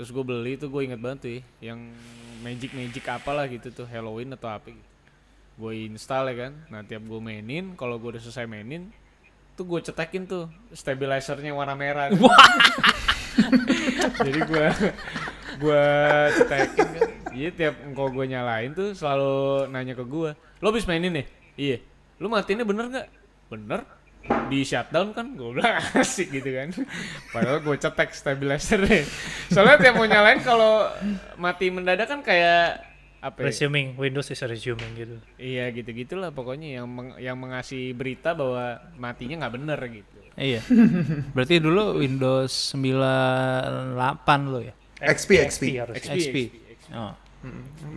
[0.00, 1.92] Terus gue beli tuh gue inget banget tuh ya, yang
[2.40, 4.88] magic magic apalah gitu tuh Halloween atau apa gitu.
[5.60, 6.56] Gue install ya kan.
[6.72, 8.88] Nah tiap gue mainin, kalau gue udah selesai mainin,
[9.60, 12.08] tuh gue cetekin tuh stabilizernya warna merah.
[14.24, 14.66] Jadi gue
[15.68, 15.84] gue
[16.32, 17.02] cetekin kan.
[17.36, 21.26] Iya tiap engkau gue nyalain tuh selalu nanya ke gue, lo habis mainin nih?
[21.60, 21.76] Iya.
[22.16, 23.08] Lu matiinnya bener nggak?
[23.52, 23.84] Bener.
[24.22, 26.68] Di shutdown kan gue bilang asik gitu kan.
[27.30, 29.02] Padahal gue cetek stabilizernya.
[29.48, 30.86] Soalnya tiap mau nyalain kalau
[31.36, 32.82] mati mendadak kan kayak
[33.18, 33.46] apa ya?
[33.46, 35.16] Resuming, Windows is resuming gitu.
[35.36, 40.18] Iya gitu-gitulah pokoknya yang meng- yang mengasih berita bahwa matinya nggak bener gitu.
[40.34, 40.60] Iya.
[41.30, 43.96] Berarti dulu Windows 98
[44.46, 44.74] lo ya?
[45.00, 45.62] XP, XP.
[45.76, 45.94] harus.
[45.96, 46.36] XP, XP.
[46.38, 46.38] XP,
[46.90, 47.14] Oh.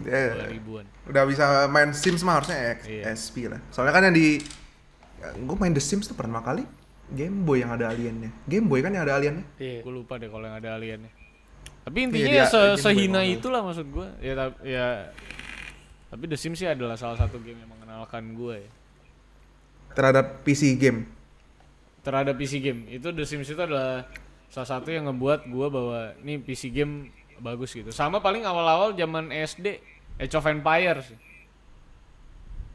[0.06, 0.86] Ya, 2000-an.
[1.04, 2.88] udah bisa main Sims mah harusnya X-
[3.36, 3.52] Iya.
[3.52, 3.60] Lah.
[3.70, 4.40] Soalnya kan yang di
[5.34, 6.68] gue main The Sims tuh pertama kali
[7.10, 8.32] Game Boy yang ada aliennya.
[8.44, 9.46] Game Boy kan yang ada aliennya.
[9.56, 9.80] Iya.
[9.80, 11.12] Gue lupa deh kalau yang ada aliennya.
[11.84, 13.34] Tapi intinya Iya, ya se- Boy sehina model.
[13.34, 14.08] itulah maksud gue.
[14.20, 14.88] Ya, ta- ya
[16.08, 18.72] tapi The Sims sih adalah salah satu game yang mengenalkan gue ya.
[19.94, 21.06] Terhadap PC game.
[22.02, 22.88] Terhadap PC game.
[22.88, 24.08] Itu The Sims itu adalah
[24.48, 27.90] salah satu yang ngebuat gue bahwa ini PC game bagus gitu.
[27.90, 29.82] Sama paling awal-awal zaman SD
[30.16, 31.18] Age of Empire sih.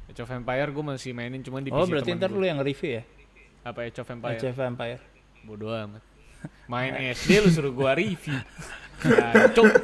[0.08, 2.60] Age of Empire gue masih mainin cuman di Oh, PC berarti teman ntar lu yang
[2.64, 3.02] review ya?
[3.64, 4.38] Apa Age of Empire?
[4.40, 5.00] Age of Empire.
[5.44, 6.02] Bodoh amat.
[6.72, 8.38] Main SD lu suruh gua review.
[9.02, 9.64] Kacau.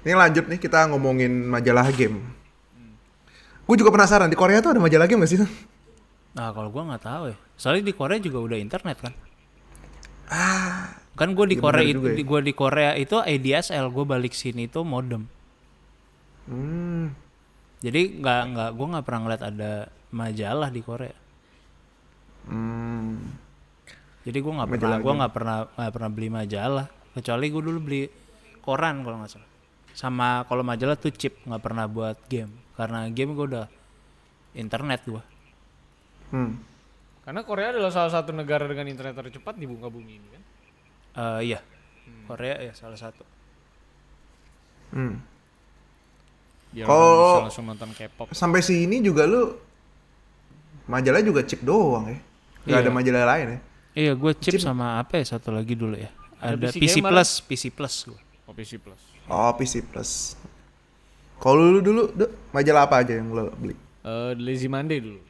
[0.00, 2.24] Ini lanjut nih kita ngomongin majalah game.
[3.68, 5.38] Gue juga penasaran di Korea tuh ada majalah game gak sih?
[6.34, 7.36] Nah, kalau gua nggak tahu ya.
[7.54, 9.12] Soalnya di Korea juga udah internet kan?
[10.30, 12.14] Ah, kan gue di iya Korea itu ya.
[12.16, 15.26] di gua di Korea itu ADSL, gue balik sini itu modem.
[16.50, 17.14] Hmm.
[17.80, 19.72] Jadi nggak nggak gue nggak pernah ngeliat ada
[20.10, 21.16] majalah di Korea.
[22.50, 23.16] Hmm.
[24.26, 26.86] Jadi gue nggak pernah gue nggak pernah nggak pernah beli majalah.
[27.14, 28.02] Kecuali gue dulu beli
[28.60, 29.50] koran kalau nggak salah.
[29.94, 32.52] Sama kalau majalah tuh chip nggak pernah buat game.
[32.74, 33.66] Karena game gue udah
[34.58, 35.22] internet gue.
[36.34, 36.58] Hmm.
[37.24, 40.42] Karena Korea adalah salah satu negara dengan internet tercepat di muka bumi ini kan.
[41.14, 41.60] Eh iya.
[42.26, 43.22] Korea ya salah satu.
[44.90, 45.29] Hmm.
[46.70, 48.26] Biar Kalau- orang bisa langsung nonton K-pop.
[48.30, 49.58] Sampai sini juga lu
[50.86, 52.18] majalah juga chip doang ya.
[52.60, 52.78] Gak Iya.
[52.80, 53.58] ada majalah lain ya.
[53.90, 54.62] Iya gue chip, Chip.
[54.62, 56.10] sama apa ya satu lagi dulu ya.
[56.38, 56.96] Ada Ada, PC PC.
[57.02, 58.20] Plus, PC Plus gue.
[58.46, 59.02] Oh, PC Plus.
[59.26, 60.10] Oh, PC Plus.
[61.36, 63.74] Kalau lu dulu, Dek, majalah apa aja yang lu beli?
[64.00, 65.20] Eh, The Lazy Monday dulu.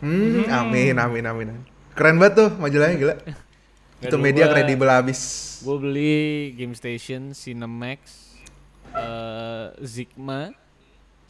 [0.00, 1.46] Hmm, amin, amin, amin.
[1.92, 3.14] Keren banget tuh majalahnya gila.
[4.02, 5.20] Itu media gua- kredibel abis.
[5.62, 6.14] Gue beli
[6.52, 8.34] Game Station, Cinemax,
[8.90, 10.50] eh Zigma,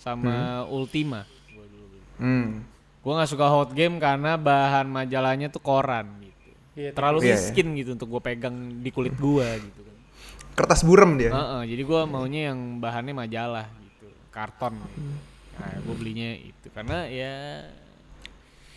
[0.02, 1.22] sama Ultima.
[1.54, 2.02] Gua dulu beli.
[2.18, 2.48] Hmm.
[3.02, 6.50] Gue nggak suka hot game karena bahan majalahnya tuh koran gitu.
[6.74, 7.34] Iya, Terlalu Iya, iya.
[7.38, 9.96] miskin gitu untuk gue pegang di kulit gue gitu kan.
[10.52, 11.30] Kertas burem dia.
[11.30, 14.78] Heeh, jadi gue maunya yang bahannya majalah gitu, karton.
[15.52, 17.66] Nah, gue belinya itu karena ya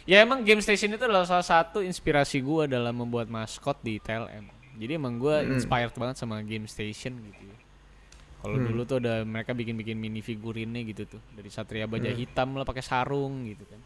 [0.05, 4.45] ya emang Game Station itu adalah salah satu inspirasi gue dalam membuat maskot di TLM.
[4.75, 7.45] Jadi emang gue inspired banget sama Game Station gitu.
[8.45, 11.21] Kalau dulu tuh ada mereka bikin-bikin mini figurinnya gitu tuh.
[11.33, 13.81] Dari Satria Baja Hitam lah pakai sarung gitu kan.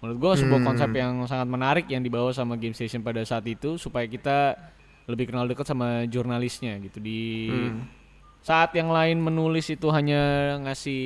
[0.00, 3.76] Menurut gue sebuah konsep yang sangat menarik yang dibawa sama Game Station pada saat itu
[3.76, 4.56] supaya kita
[5.04, 7.04] lebih kenal dekat sama jurnalisnya gitu.
[7.04, 7.52] Di
[8.40, 11.02] saat yang lain menulis itu hanya ngasih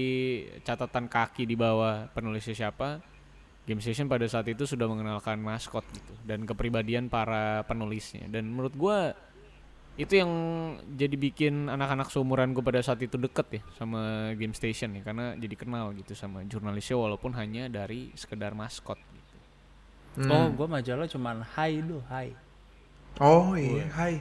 [0.62, 3.02] catatan kaki di bawah penulisnya siapa
[3.66, 8.30] Game Station pada saat itu sudah mengenalkan maskot gitu dan kepribadian para penulisnya.
[8.30, 9.18] Dan menurut gua
[9.94, 10.30] itu yang
[10.98, 15.38] jadi bikin anak-anak seumuran gue pada saat itu deket ya sama Game Station ya karena
[15.38, 19.34] jadi kenal gitu sama jurnalisnya walaupun hanya dari sekedar maskot gitu.
[20.26, 22.34] Oh gue majalah cuman Hai do Hai.
[23.22, 24.18] Oh iya, hai.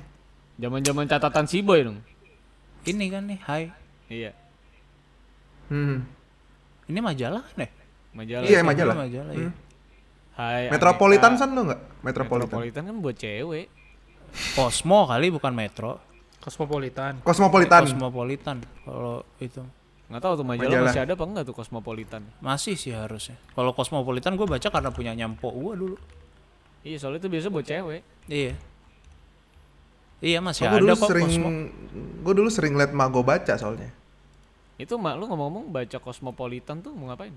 [0.61, 1.97] Zaman-zaman catatan si boy dong.
[2.86, 3.63] Ini kan nih Hai.
[4.13, 4.32] Iya.
[5.74, 6.05] Hmm.
[6.86, 7.69] Ini majalah kan ya?
[8.13, 8.45] Majalah.
[8.45, 8.95] Iya, majalah.
[9.09, 9.49] Majalah ya.
[10.38, 10.69] Hai.
[10.69, 11.41] Metropolitan Aneka.
[11.41, 11.82] san lo nggak?
[12.05, 12.61] Metropolitan.
[12.61, 13.67] Metropolitan kan buat cewek.
[14.57, 16.01] Cosmo kali bukan Metro.
[16.43, 17.23] Cosmopolitan.
[17.23, 17.81] Cosmopolitan.
[17.88, 19.63] Cosmopolitan kalau itu.
[20.11, 20.88] Nggak tahu tuh majalah, Majalah.
[20.91, 22.21] masih ada apa enggak tuh Cosmopolitan.
[22.43, 23.39] Masih sih harusnya.
[23.55, 25.97] Kalau Cosmopolitan gue baca karena punya nyampo gue dulu.
[26.84, 28.01] Iya, soalnya itu biasa buat cewek.
[28.27, 28.53] Iya.
[30.23, 31.49] Iya masih gue ada dulu kok sering, Cosmo.
[32.23, 33.91] gue dulu sering liat mak gue baca soalnya.
[34.79, 37.36] Itu mak lu ngomong-ngomong baca Cosmopolitan tuh mau ngapain?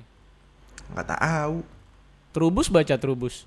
[0.95, 1.63] Nggak tahu.
[2.35, 3.47] Trubus baca Trubus.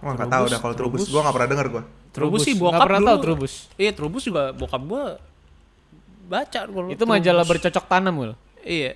[0.00, 0.98] Wah nggak tahu Trubus, dah kalau Trubus.
[0.98, 1.08] Trubus.
[1.08, 1.82] Gue nggak pernah denger gue.
[2.10, 3.06] Trubus sih Nggak bokap pernah dulu.
[3.06, 3.52] tahu Trubus.
[3.76, 5.04] Iya Trubus juga bokap gue
[6.26, 7.52] baca kalau Itu majalah Trubus.
[7.60, 8.32] bercocok tanam Wil.
[8.60, 8.92] Iya.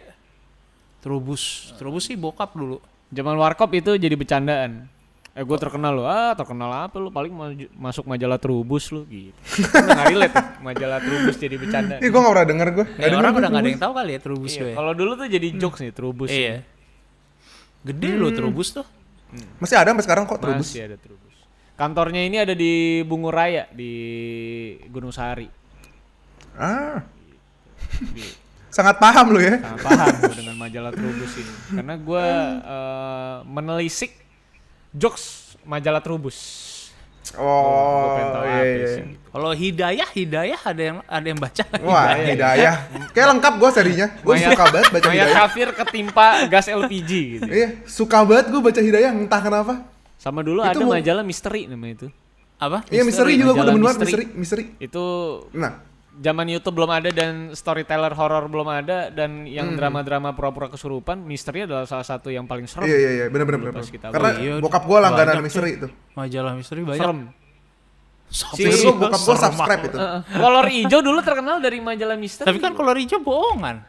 [0.99, 1.73] Trubus.
[1.75, 2.81] Trubus sih bokap dulu.
[3.09, 4.89] Zaman warkop itu jadi bercandaan.
[5.31, 9.35] Eh gue terkenal lo, ah terkenal apa lu paling maju- masuk majalah Trubus lu gitu.
[9.67, 11.95] Udah nggak relate ya, majalah Trubus jadi bercanda.
[11.99, 12.87] Ih gue nggak pernah denger gue.
[12.97, 14.75] Ya, orang udah gak ada yang tahu kali ya Trubus Iya, tuh ya.
[14.79, 16.31] Kalau dulu tuh jadi jokes nih Trubus.
[16.31, 16.55] Iya.
[17.83, 18.87] Gede loh Trubus tuh.
[19.59, 20.69] Masih ada sampai sekarang kok Trubus.
[20.71, 21.35] Masih ada Trubus.
[21.75, 23.93] Kantornya ini ada di Bungur Raya di
[24.91, 25.51] Gunung Sahari.
[26.55, 27.03] Ah.
[28.75, 29.63] Sangat paham lu ya.
[29.63, 31.53] Sangat paham gua dengan majalah Trubus ini.
[31.79, 32.27] Karena gue
[33.47, 34.13] menelisik
[34.95, 36.39] jokes majalah Trubus.
[37.35, 38.87] Oh, pengen tahu iya, apa iya.
[38.87, 39.23] sih gitu.
[39.35, 41.65] Kalau Hidayah, Hidayah ada yang ada yang baca.
[41.83, 42.75] Wah, Hidayah.
[43.11, 44.07] Kayak lengkap gue serinya.
[44.23, 45.35] Gue suka banget baca Hidayah.
[45.35, 47.49] kafir ketimpa gas LPG gitu.
[47.49, 49.75] Iya, suka banget gue baca Hidayah entah kenapa.
[50.15, 52.09] Sama dulu Itu ada mau- majalah misteri namanya itu.
[52.55, 52.87] Apa?
[52.87, 54.25] Iya, misteri juga gue demen banget misteri.
[54.31, 54.65] misteri, misteri.
[54.79, 55.05] Itu
[55.51, 55.73] Nah,
[56.15, 59.77] zaman YouTube belum ada dan storyteller horor belum ada dan yang Hmm.
[59.77, 62.87] drama-drama pura-pura kesurupan, misteri adalah salah satu yang paling serem.
[62.87, 63.75] iya iya iya, bener bener bener.
[63.77, 64.31] Pas kita Karena.
[64.37, 65.89] Iya, bokap gue langganan misteri itu.
[66.13, 67.01] Majalah misteri banyak.
[67.01, 67.21] Serem.
[68.31, 69.97] Si- gua bokap gue serem subscribe itu.
[70.35, 72.47] Kolor hijau dulu terkenal dari majalah misteri.
[72.47, 73.83] Tapi kan kolor hijau bohongan.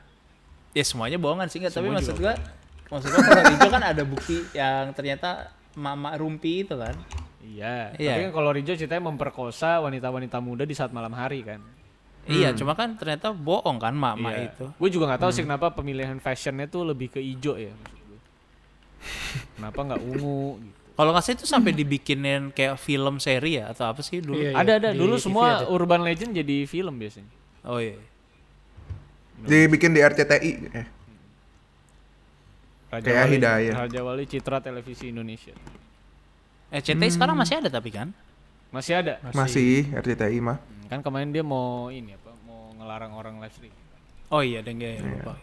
[0.72, 4.04] Ya semuanya bohongan sih enggak, tapi maksud juga gua maksud gua kolor hijau kan ada
[4.04, 6.94] bukti yang ternyata mama rumpi itu kan.
[7.40, 8.12] Iya, Iya.
[8.12, 11.62] tapi kan kolor hijau ceritanya memperkosa wanita-wanita muda di saat malam hari kan.
[12.26, 14.46] Iya, cuma kan ternyata bohong kan mak-mak Iya.
[14.50, 14.66] itu.
[14.82, 17.70] Gue juga nggak tahu sih kenapa pemilihan fashionnya tuh lebih ke hijau ya.
[19.56, 20.78] Kenapa nggak ungu gitu.
[20.96, 24.40] Kalau nggak salah itu sampai dibikinin kayak film seri ya atau apa sih dulu?
[24.40, 25.68] Iya, ada ada di dulu TV semua ada.
[25.68, 27.30] urban legend jadi film biasanya.
[27.68, 28.00] Oh iya.
[29.44, 30.52] Dibikin di RCTI.
[30.72, 30.88] Eh,
[32.90, 33.74] Raja Kayak Wali, Hidayah.
[33.76, 35.52] Raja Wali Citra Televisi Indonesia.
[36.72, 38.16] RCTI sekarang masih ada tapi kan?
[38.72, 39.20] Masih ada.
[39.36, 40.58] masih RCTI mah.
[40.86, 42.32] Kan kemarin dia mau ini apa?
[42.46, 43.74] Mau ngelarang orang live stream.
[44.30, 45.38] Oh iya, ada yang lupa.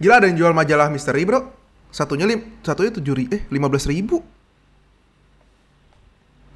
[0.00, 1.44] Gila ada yang jual majalah misteri bro.
[1.90, 4.22] Satunya lim, satunya tujuh ri, eh lima belas ribu.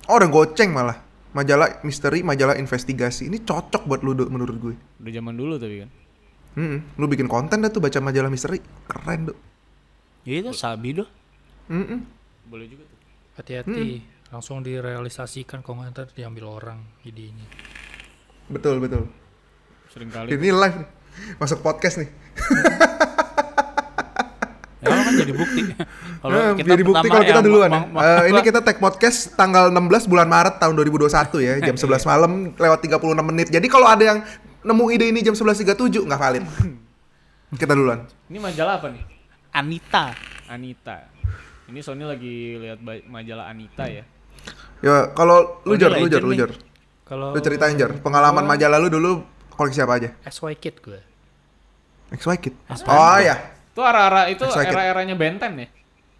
[0.06, 1.02] Oh, udah goceng malah.
[1.34, 3.26] Majalah misteri, majalah investigasi.
[3.26, 4.74] Ini cocok buat lu Do, menurut gue.
[5.02, 5.90] Udah zaman dulu tapi kan.
[6.54, 8.62] Hmm, lu bikin konten dah tuh baca majalah misteri.
[8.86, 9.34] Keren, Do.
[10.22, 11.08] Ya itu sabi doh.
[11.66, 12.06] Mm-mm.
[12.46, 12.98] Boleh juga tuh.
[13.34, 17.46] Hati-hati, langsung direalisasikan kalau nggak ntar diambil orang idenya.
[18.46, 19.06] Betul, betul.
[19.88, 20.28] Sering kali.
[20.28, 20.88] Ini live nih.
[21.38, 22.10] Masuk podcast nih.
[24.80, 25.60] Ya kan jadi bukti.
[26.20, 27.82] Kalau Nah, kita jadi bukti kalau kita yang duluan ya.
[27.86, 32.04] ma- Eh, ini kita tag podcast tanggal 16 bulan Maret tahun 2021 ya, jam 11
[32.04, 33.48] malam lewat 36 menit.
[33.48, 34.18] Jadi kalau ada yang
[34.60, 35.72] nemu ide ini jam 11.37
[36.02, 36.44] nggak valid.
[37.60, 38.04] Kita duluan.
[38.28, 39.04] Ini majalah apa nih?
[39.54, 40.12] Anita.
[40.44, 40.96] Anita.
[41.64, 42.76] Ini Sony lagi lihat
[43.06, 44.04] majalah Anita ya.
[44.84, 46.34] Ya, kalau lu Oh, ini Jor, lu Jor, lu.
[46.36, 46.52] Jor.
[47.04, 50.08] Kalau Lu ceritain Jor, pengalaman majalah lu dulu koleksi apa aja?
[50.24, 51.00] SY Kid gue.
[52.12, 52.54] XY Kid.
[52.84, 53.36] Oh ya,
[53.72, 55.68] Itu arah-arah itu era-eranya Benten ya.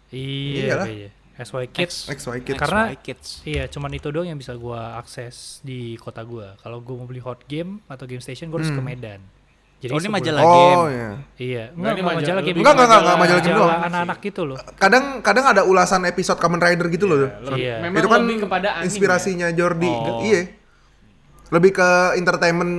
[0.09, 1.09] Iya, iya.
[1.35, 2.07] SY Kids.
[2.07, 2.55] XY Kid.
[2.55, 3.27] Karena- XY Kids.
[3.43, 6.55] Iya, cuman itu doang yang bisa gua akses di kota gua.
[6.59, 9.19] Kalau gua mau beli hot game atau game station, gua harus ke Medan.
[9.75, 10.81] Jadi Oh, ini majalah Oh game.
[10.89, 11.09] ya.
[11.35, 12.55] Iya, Nah, enggak, ini majalah- majalah game.
[12.55, 13.71] Enggak, enggak, enggak, enggak, majalah game doang.
[13.77, 14.57] anak-anak gitu loh.
[14.75, 17.17] Kadang kadang ada ulasan episode Kamen Rider gitu loh.
[17.21, 17.75] Lebih- Iya.
[17.81, 18.85] Memang Itu kan lebih kepada anime.
[18.87, 19.85] inspirasinya Jordi.
[19.85, 20.21] Oh.
[20.21, 20.41] Iya.
[21.47, 22.73] Lebih ke entertainment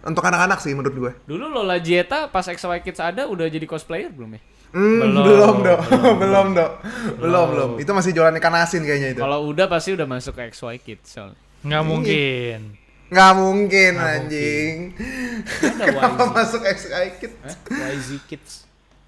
[0.00, 1.12] untuk anak-anak sih menurut gue.
[1.12, 1.14] Ya.
[1.26, 4.40] Dulu Lola Jeta pas XY Kids ada udah jadi cosplayer belum ya?
[4.68, 5.78] Hmm, belum, Belum, dong,
[6.18, 6.72] belum, dong,
[7.18, 7.70] belum, belum.
[7.78, 9.20] Itu masih jualan ikan asin kayaknya itu.
[9.20, 11.36] Kalau udah pasti udah masuk ke XY Kids soalnya.
[11.60, 12.60] Nggak mungkin.
[13.08, 14.74] Nggak mungkin anjing.
[15.64, 16.32] Ada Kenapa YZ.
[16.36, 17.32] masuk XI Kid?
[17.68, 18.52] YZ Kids.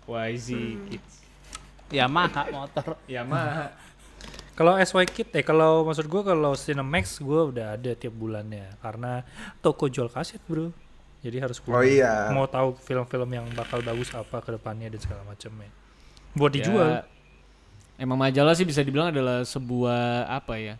[0.09, 0.49] YZ
[0.89, 1.13] Kids.
[1.91, 2.97] Yamaha motor.
[3.05, 3.75] Yamaha.
[4.55, 9.25] Kalau SY Kid, eh kalau maksud gua kalau Cinemax gua udah ada tiap bulannya karena
[9.59, 10.69] toko jual kaset bro.
[11.21, 12.33] Jadi harus Oh iya.
[12.33, 15.69] mau tahu film-film yang bakal bagus apa ke depannya dan segala macamnya.
[16.33, 16.89] Buat dijual.
[16.89, 17.05] Ya,
[18.01, 20.75] emang majalah sih bisa dibilang adalah sebuah apa ya?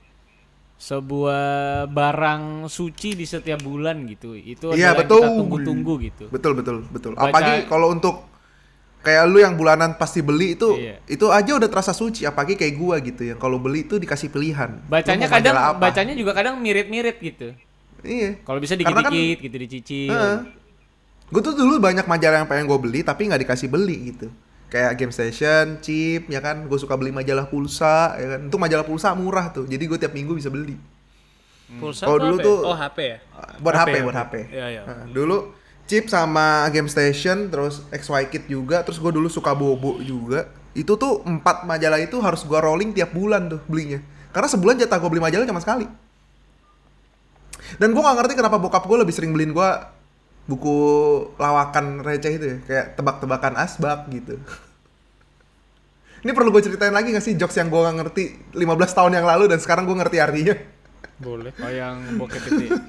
[0.81, 1.45] Sebuah
[1.87, 4.33] barang suci di setiap bulan gitu.
[4.33, 5.21] Itu Iya, adalah yang betul.
[5.21, 6.25] kita tunggu-tunggu gitu.
[6.29, 7.13] Betul, betul, betul.
[7.13, 8.25] Baca- Apalagi kalau untuk
[9.01, 11.01] kayak lu yang bulanan pasti beli itu Iya.
[11.07, 14.81] itu aja udah terasa suci apalagi kayak gua gitu yang kalau beli itu dikasih pilihan.
[14.87, 15.77] Bacanya kadang apa?
[15.79, 17.53] bacanya juga kadang mirip-mirip gitu.
[18.01, 18.41] Iya.
[18.41, 20.17] Kalau bisa kan- dikit-dikit gitu dicicil.
[21.29, 24.33] Gue tuh dulu banyak majalah yang pengen gue beli tapi nggak dikasih beli gitu.
[24.71, 26.65] Kayak Game Station, Chip, ya kan.
[26.65, 28.41] Gue suka beli majalah pulsa, ya kan.
[28.47, 29.67] Itu majalah pulsa murah tuh.
[29.67, 30.79] Jadi gue tiap minggu bisa beli.
[31.71, 32.47] Pulsa Kalau dulu apa ya?
[32.47, 33.19] tuh- Oh HP ya?
[33.59, 34.35] Buat HP, HP, buat HP.
[34.51, 34.83] Iya, iya.
[34.87, 35.39] Nah, dulu
[35.87, 40.47] Chip sama Game Station, terus XY Kid juga, terus gue dulu suka Bobo juga.
[40.71, 43.99] Itu tuh empat majalah itu harus gua rolling tiap bulan tuh belinya.
[44.31, 45.91] Karena sebulan jatah gue beli majalah cuma sekali.
[47.75, 49.69] Dan gue gak ngerti kenapa bokap gue lebih sering beliin gue
[50.49, 50.77] buku
[51.37, 54.41] lawakan receh itu ya, kayak tebak-tebakan asbak gitu.
[56.25, 58.61] Ini perlu gue ceritain lagi gak sih jokes yang gue gak ngerti 15
[58.97, 60.55] tahun yang lalu dan sekarang gue ngerti artinya?
[61.21, 61.53] Boleh.
[61.61, 62.65] Oh yang bokep itu.
[62.69, 62.77] ya?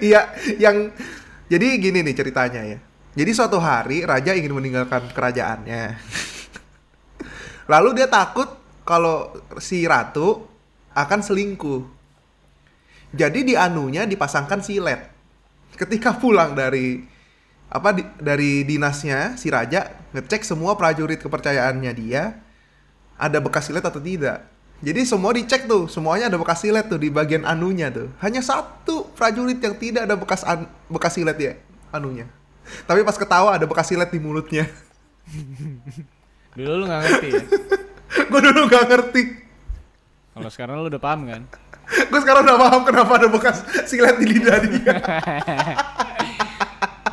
[0.00, 0.20] Iya,
[0.56, 0.88] yang
[1.52, 2.78] jadi gini nih ceritanya ya.
[3.16, 6.00] Jadi suatu hari raja ingin meninggalkan kerajaannya.
[7.72, 8.48] Lalu dia takut
[8.88, 10.48] kalau si ratu
[10.96, 11.80] akan selingkuh.
[13.16, 15.15] Jadi di anunya dipasangkan silet.
[15.76, 17.04] Ketika pulang dari
[17.66, 22.40] apa di- dari dinasnya si raja ngecek semua prajurit kepercayaannya dia
[23.16, 24.44] ada bekas silet atau tidak.
[24.76, 28.12] Jadi semua dicek tuh, semuanya ada bekas silet tuh di bagian anunya tuh.
[28.20, 31.52] Hanya satu prajurit yang tidak ada bekas an- bekas silet ya
[31.90, 32.28] anunya.
[32.84, 34.68] Tapi pas ketawa ada bekas silet di mulutnya.
[36.52, 37.42] Dulu lu gak ngerti ya.
[38.30, 39.22] gue dulu gak ngerti.
[40.36, 41.42] Kalau sekarang lu udah paham kan?
[41.86, 44.94] Gue sekarang udah paham kenapa ada bekas silet di lidah dia.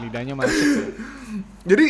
[0.01, 0.57] Lidahnya masuk.
[0.57, 0.87] ya.
[1.63, 1.87] Jadi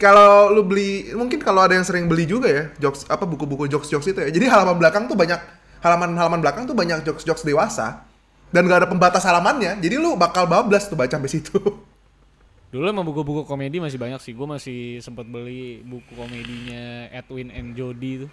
[0.00, 4.08] kalau lu beli, mungkin kalau ada yang sering beli juga ya, jokes apa buku-buku jokes-jokes
[4.08, 4.30] itu ya.
[4.32, 5.36] Jadi halaman belakang tuh banyak
[5.84, 8.08] halaman-halaman belakang tuh banyak jokes-jokes dewasa
[8.50, 9.76] dan gak ada pembatas halamannya.
[9.82, 11.58] Jadi lu bakal bablas tuh baca sampai situ.
[12.72, 14.30] Dulu emang buku-buku komedi masih banyak sih.
[14.30, 18.30] Gue masih sempat beli buku komedinya Edwin and Jody tuh.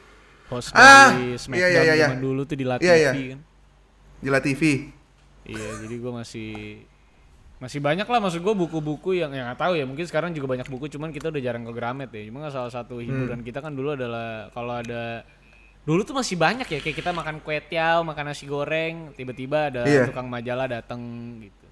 [0.47, 1.95] Host Ah, dari iya, Smackdown iya, iya.
[2.07, 3.11] zaman dulu tuh di La Iya, iya.
[3.35, 3.39] Kan.
[4.17, 4.91] Di La TV.
[5.43, 6.51] Iya, jadi gue masih
[7.57, 10.69] masih banyak lah maksud gue buku-buku yang yang nggak tahu ya mungkin sekarang juga banyak
[10.69, 13.09] buku cuman kita udah jarang ke Gramet ya cuma salah satu Hmm.
[13.09, 15.25] hiburan kita kan dulu adalah kalau ada
[15.81, 19.89] dulu tuh masih banyak ya kayak kita makan kue tiaw makan nasi goreng tiba-tiba ada
[19.89, 20.05] Iya.
[20.05, 21.01] tukang majalah datang
[21.41, 21.65] gitu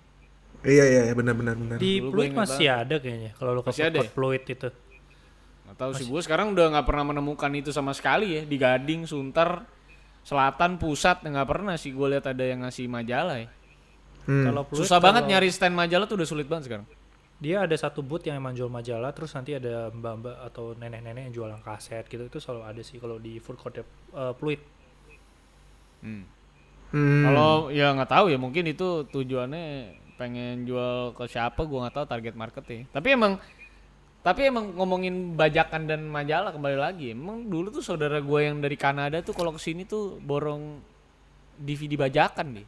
[0.65, 1.77] Iya iya iya, benar benar benar.
[1.77, 3.37] Di Dulu Pluit masih ada kayaknya.
[3.37, 4.09] Kalau lu ke ya?
[4.09, 4.69] Pluit itu.
[5.65, 9.05] nggak tahu sih gue sekarang udah nggak pernah menemukan itu sama sekali ya di Gading
[9.05, 9.61] Sunter
[10.25, 13.49] Selatan Pusat nggak pernah sih gue lihat ada yang ngasih majalah ya
[14.25, 14.41] Hmm.
[14.41, 16.85] Kalau Pluit susah banget nyari stand majalah tuh udah sulit banget sekarang
[17.37, 21.33] Dia ada satu booth yang emang jual majalah, terus nanti ada mbak-mbak atau nenek-nenek yang
[21.35, 22.31] jualan kaset gitu.
[22.31, 23.83] Itu selalu ada sih kalau di food court
[24.15, 24.63] uh, Pluit.
[25.99, 26.23] hmm.
[26.95, 27.23] Hmm.
[27.27, 29.65] Kalau ya nggak tahu ya mungkin itu tujuannya
[30.15, 32.87] pengen jual ke siapa gua nggak tahu target marketnya.
[32.95, 33.35] Tapi emang
[34.25, 37.13] tapi emang ngomongin bajakan dan majalah kembali lagi.
[37.13, 40.81] Emang dulu tuh saudara gua yang dari Kanada tuh kalau ke sini tuh borong
[41.61, 42.67] DVD bajakan deh.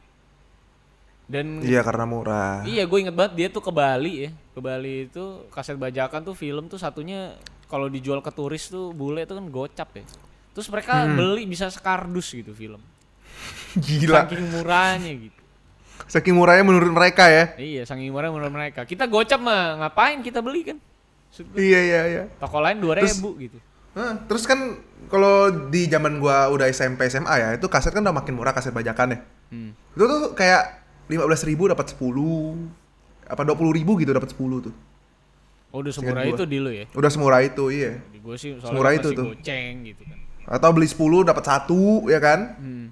[1.26, 2.62] Dan Iya karena murah.
[2.62, 4.30] Iya, gue inget banget dia tuh ke Bali ya.
[4.54, 7.36] Ke Bali itu kaset bajakan tuh film tuh satunya
[7.68, 10.06] kalau dijual ke turis tuh bule tuh kan gocap ya.
[10.56, 12.80] Terus mereka beli bisa sekardus gitu film.
[13.76, 14.24] Gila.
[14.24, 15.40] Saking murahnya gitu.
[16.08, 17.52] Saking murahnya menurut mereka ya.
[17.60, 18.88] Iya, saking murah menurut mereka.
[18.88, 20.78] Kita gocap mah ngapain kita beli kan?
[21.28, 22.22] Gua, Iya iya iya.
[22.40, 23.58] Toko lain 2000 gitu.
[23.94, 24.78] Hah, terus kan
[25.10, 28.70] kalau di zaman gua udah SMP SMA ya, itu kaset kan udah makin murah kaset
[28.74, 29.18] bajakan ya.
[29.50, 29.70] Hmm.
[29.94, 32.04] Itu tuh kayak 15.000 ribu dapat 10
[33.28, 34.74] apa 20 ribu gitu dapat 10 tuh.
[35.68, 36.48] Oh, udah semurah itu gua.
[36.48, 36.84] di lu ya.
[36.96, 38.00] Udah semurah itu, iya.
[38.08, 39.26] Di gue sih soalnya Semurah itu tuh.
[39.36, 40.18] goceng gitu kan.
[40.48, 42.40] Atau beli 10 dapat satu ya kan?
[42.56, 42.86] Hmm.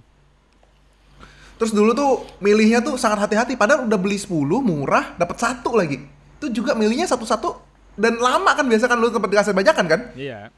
[1.57, 4.29] Terus dulu tuh milihnya tuh sangat hati-hati padahal udah beli 10
[4.61, 6.05] murah dapat satu lagi.
[6.37, 7.66] Itu juga milihnya satu-satu
[7.97, 10.01] dan lama kan biasa kan lu tempat di kaset bajakan kan?
[10.13, 10.53] Iya.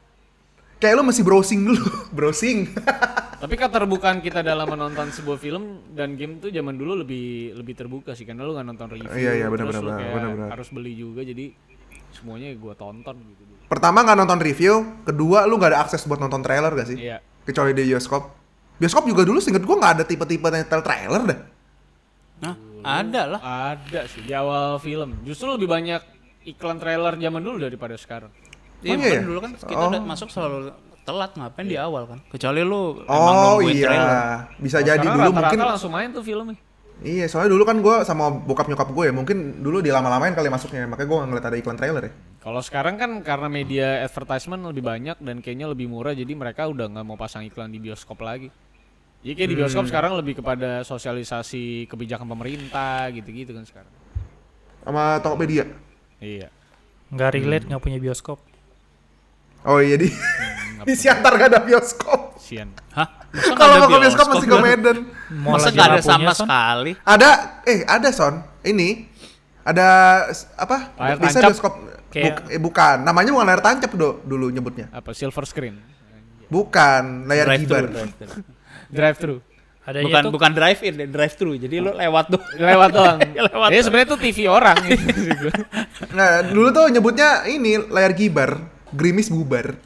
[0.79, 1.83] Kayak lu masih browsing dulu,
[2.15, 2.71] browsing.
[3.39, 8.11] Tapi keterbukaan kita dalam menonton sebuah film dan game tuh zaman dulu lebih lebih terbuka
[8.15, 9.15] sih karena lu nggak nonton review.
[9.15, 11.51] Iya, iya, benar, benar, benar, harus beli juga jadi
[12.15, 13.43] semuanya gua tonton gitu.
[13.47, 13.63] dulu.
[13.71, 14.73] Pertama nggak nonton review,
[15.07, 16.97] kedua lu nggak ada akses buat nonton trailer gak sih?
[16.99, 17.23] Iya.
[17.47, 18.23] Kecuali di bioskop.
[18.79, 21.39] Bioskop juga dulu seinget gua nggak ada tipe-tipe nyetel trailer dah.
[22.39, 23.39] Nah, ada lah.
[23.75, 25.15] Ada sih di awal film.
[25.23, 26.18] Justru lebih banyak
[26.49, 28.31] iklan trailer zaman dulu daripada sekarang.
[28.79, 29.21] Iya, Oh, iya ya?
[29.21, 29.89] dulu kan kita Oh.
[29.89, 30.57] udah masuk selalu
[31.01, 32.19] telat ngapain di awal kan.
[32.27, 34.17] Kecuali lu emang Oh nungguin iya, trailer.
[34.57, 35.59] bisa Kalau jadi dulu rata-rata mungkin.
[35.67, 36.57] langsung main tuh filmnya.
[36.99, 40.83] Iya, soalnya dulu kan gua sama bokap nyokap gue ya, mungkin dulu dilama-lamain kali masuknya,
[40.83, 42.13] makanya gua nggak ngeliat ada iklan trailer ya.
[42.39, 46.87] Kalau sekarang kan karena media advertisement lebih banyak dan kayaknya lebih murah jadi mereka udah
[46.89, 48.51] nggak mau pasang iklan di bioskop lagi.
[49.19, 49.91] Jadi kayak di bioskop Hmm.
[49.91, 53.91] sekarang lebih kepada sosialisasi kebijakan pemerintah gitu-gitu kan sekarang.
[54.81, 55.67] Sama Tokopedia.
[56.19, 56.47] Iya.
[57.09, 58.39] Nggak relate, nggak punya bioskop.
[59.61, 62.39] Oh iya di nggak di Siantar gak ada bioskop.
[62.39, 62.71] Sian.
[62.91, 63.07] Hah?
[63.51, 64.57] Kalau ada mau ke bioskop masih ke?
[64.57, 64.97] Medan.
[65.35, 66.47] Masa nggak ada sama Son.
[66.47, 66.91] sekali?
[67.03, 67.29] Ada,
[67.63, 68.35] eh ada Son.
[68.61, 69.05] Ini
[69.61, 69.87] ada
[70.55, 70.77] apa?
[70.95, 71.49] Layar Bisa tancap.
[71.51, 71.73] bioskop.
[72.09, 74.89] Kayak- Buk- eh, bukan, namanya bukan layar tancap do, dulu nyebutnya.
[74.89, 75.77] Apa silver screen?
[76.49, 77.85] Bukan, layar Drive gibar.
[77.85, 78.01] thru,
[78.89, 79.35] drive thru.
[79.89, 81.53] Adanya Bukan tuh bukan drive in, drive thru.
[81.55, 82.41] Jadi lu lewat tuh.
[82.61, 83.17] Lewat doang.
[83.49, 84.77] Lewat Ini sebenarnya tuh TV orang.
[86.09, 88.57] Nah, dulu tuh nyebutnya ini layar gibar,
[88.89, 89.77] gerimis bubar.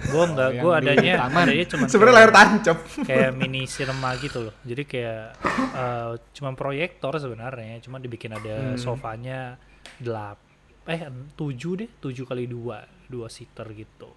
[0.00, 1.44] gue nggak, Yang gue adanya, taman.
[1.44, 2.78] adanya cuma Sebenarnya layar tancap.
[3.02, 4.54] kayak mini cinema gitu loh.
[4.62, 5.24] Jadi kayak
[5.70, 8.76] eh, cuma proyektor sebenarnya, cuma dibikin ada Hmm.
[8.76, 9.60] sofanya
[9.96, 10.40] delap,
[10.84, 11.04] eh
[11.34, 14.08] tujuh deh, tujuh kali dua, dua seater gitu.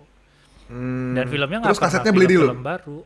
[0.66, 1.12] Hmm.
[1.14, 2.48] Dan filmnya nggak Terus kasetnya beli di lu?
[2.48, 3.00] film baru.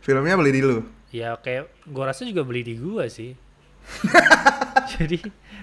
[0.00, 0.78] Filmnya beli di lu.
[1.10, 3.34] Ya kayak gue rasa juga beli di gua sih.
[4.94, 5.18] Jadi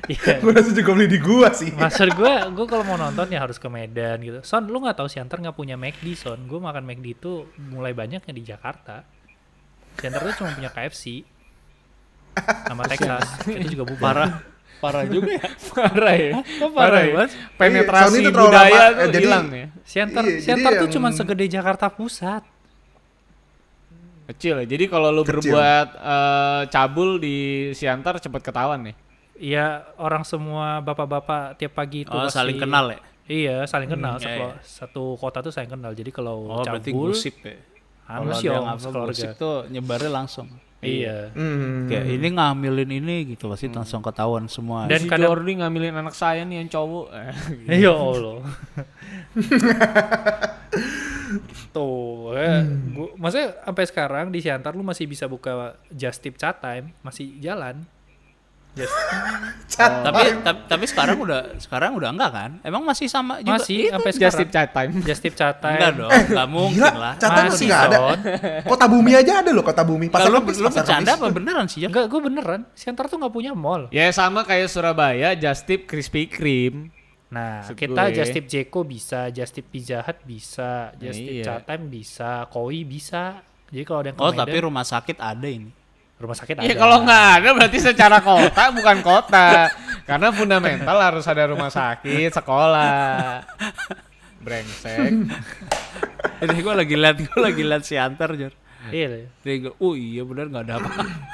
[0.08, 1.72] ya Gue rasa juga beli di gua sih.
[1.72, 4.40] maksud gue, gue kalau mau nonton ya harus ke Medan gitu.
[4.44, 6.40] Son, lu nggak tahu Siantar nggak punya McD, Son.
[6.46, 9.04] Gue makan McD itu mulai banyaknya di Jakarta.
[9.96, 11.24] Siantar tuh cuma punya KFC
[12.68, 13.26] sama Texas.
[13.48, 14.14] itu juga bubar.
[14.14, 14.32] Parah.
[14.78, 15.50] Parah juga ya.
[15.74, 16.32] Parah ya.
[16.38, 17.14] Kok parah ya.
[17.16, 17.32] banget?
[17.58, 19.68] Penetrasi Sony tuh terlalu budaya lama, tuh eh, jadi- hilang ya.
[19.82, 22.44] Siantar, Iya, Siantar tuh yang- cuma segede Jakarta Pusat.
[24.28, 24.66] Kecil ya.
[24.68, 25.40] Jadi kalau lu Kecil.
[25.50, 27.38] berbuat eh, cabul di
[27.72, 28.96] Siantar cepet ketahuan nih.
[29.38, 29.66] Iya,
[29.96, 33.00] orang semua bapak-bapak tiap pagi itu Oh, pasti- saling kenal ya.
[33.28, 34.18] Iya, saling kenal.
[34.18, 34.64] iya, Sekelo- iya.
[34.64, 35.92] Satu kota tuh saling kenal.
[35.92, 37.56] Jadi kalau Oh, berarti cabul, gosip ya.
[38.08, 38.66] anu Kalau sih om,
[39.06, 40.48] gosip tuh nyebarnya langsung.
[40.78, 41.34] Iya.
[41.34, 41.90] Hmm.
[41.90, 44.86] Kayak ini ngambilin ini gitu pasti langsung ketahuan semua.
[44.86, 47.06] Dan si kadang- Jordi ngambilin anak saya nih yang cowok.
[47.82, 48.46] Ya Allah.
[51.76, 52.64] Tuh, eh,
[52.96, 57.36] gua, maksudnya sampai sekarang di Siantar lu masih bisa buka Just Tip Chat Time, masih
[57.38, 57.84] jalan.
[58.78, 58.94] Just,
[60.06, 62.52] tapi, tapi tapi sekarang udah sekarang udah enggak kan?
[62.62, 63.58] Emang masih sama juga?
[63.58, 64.40] masih sampai Just sekarang.
[64.40, 64.92] tip chat time.
[65.02, 65.76] Just Tip Chat Time.
[65.76, 67.14] Enggak dong, enggak mungkin Gila, lah.
[67.16, 67.98] Catan masih Masih, nggak ada.
[68.64, 70.06] Kota Bumi aja ada loh, Kota Bumi.
[70.08, 71.88] Pasar lu, lu bercanda apa beneran sih ya?
[71.88, 72.62] Enggak, gue beneran.
[72.72, 73.90] Siantar tuh nggak punya mall.
[73.90, 76.94] Ya sama kayak Surabaya, Just Tip Krispy Kreme.
[77.28, 81.34] Nah, Maksud kita gue- Just Tip Jeko bisa, Just Tip Pizza Hut bisa, Just Tip
[81.34, 81.44] Iya.
[81.44, 83.44] Chat Time bisa, Koi bisa.
[83.68, 85.68] Jadi kalau ada yang Oh, Medan, tapi rumah sakit ada ini.
[86.18, 86.76] Rumah sakit Ya ada.
[86.76, 89.70] kalau nggak ada berarti secara kota bukan kota.
[90.04, 93.44] Karena fundamental harus ada rumah sakit, sekolah.
[94.40, 95.12] Brengsek.
[96.40, 98.54] Jadi gue lagi liat, gue lagi liat si Antar, Jor.
[98.88, 100.90] Iya, Jadi gue, oh iya benar nggak ada apa.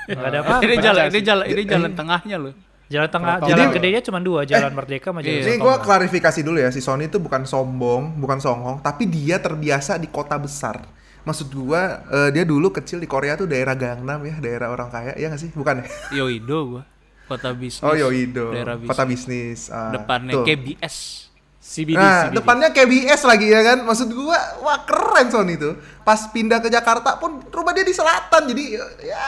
[0.10, 0.64] nggak ada apa-apa.
[0.66, 2.54] ini jalan, ini jalan, ini jalan tengahnya loh.
[2.90, 3.50] Jalan tengah, Protokol.
[3.50, 5.40] jalan Jadi- gedenya cuma dua, Jalan Merdeka sama Jalan Iya.
[5.40, 5.64] Ini Sutomo.
[5.64, 10.08] gue klarifikasi dulu ya, si Sony itu bukan sombong, bukan songong, tapi dia terbiasa di
[10.08, 10.82] kota besar.
[11.24, 15.16] Maksud gua eh, dia dulu kecil di Korea tuh daerah Gangnam ya, daerah orang kaya,
[15.16, 15.52] ya nggak sih?
[15.52, 15.86] Bukan ya?
[16.20, 16.84] Yoido gua.
[17.24, 17.80] Kota bisnis.
[17.82, 18.90] Oh Yoido, Daerah bisnis.
[18.92, 19.60] kota bisnis.
[19.70, 20.44] ah, Depannya tuh.
[20.44, 20.98] KBS.
[21.64, 22.36] CBD, Nah, CBD.
[22.36, 23.78] depannya KBS lagi ya kan.
[23.82, 25.72] Maksud gua, wah keren Sony itu.
[26.04, 28.52] Pas pindah ke Jakarta pun rumah dia di selatan.
[28.52, 29.24] Jadi ya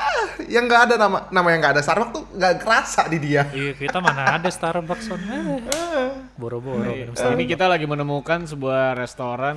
[0.51, 3.47] yang nggak ada nama nama yang nggak ada Starbucks tuh nggak kerasa di dia.
[3.47, 5.19] Iya kita mana ada Starbucks on.
[5.23, 5.59] Eh,
[6.35, 9.55] Boro-boro Iya, minum ini kita lagi menemukan sebuah restoran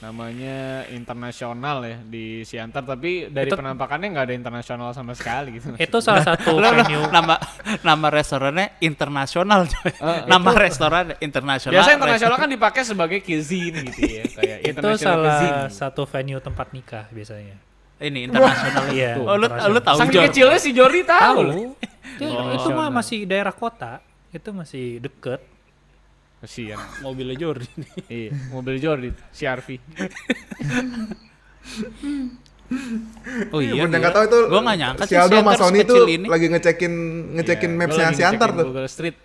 [0.00, 0.56] namanya
[0.88, 5.76] internasional ya di Siantar tapi dari Itu- penampakannya nggak ada internasional sama sekali gitu.
[5.78, 7.04] Itu salah satu venue.
[7.10, 7.36] nama
[7.80, 9.92] nama restorannya internasional coy.
[9.92, 11.76] Eh, nama restoran internasional.
[11.76, 15.60] Biasanya internasional kan dipakai sebagai cuisine gitu ya, kayak Itu international salah cuisine.
[15.70, 17.56] satu venue tempat nikah biasanya.
[18.00, 18.84] ini internasional.
[18.88, 20.22] Iya, Oh, lu lu tahu Saking Jor?
[20.26, 21.38] kecilnya si Jordi tahu.
[21.42, 21.54] loh.
[22.16, 24.00] Itu, itu mah masih daerah kota.
[24.30, 25.40] Itu masih deket.
[26.40, 26.80] Kasihan.
[27.00, 27.68] mobilnya Jordi.
[28.08, 29.68] iya, mobil Jordi, CRV.
[33.50, 33.82] Oh iya.
[33.82, 33.98] Bener iya.
[33.98, 34.38] nggak tahu itu.
[34.46, 36.26] Gua nggak nyangka si Aldo sama Sony ini.
[36.26, 36.94] lagi ngecekin
[37.34, 38.66] ngecekin Iya, mapsnya gua lagi Siantar ngecekin tuh.
[38.70, 39.16] Google Street.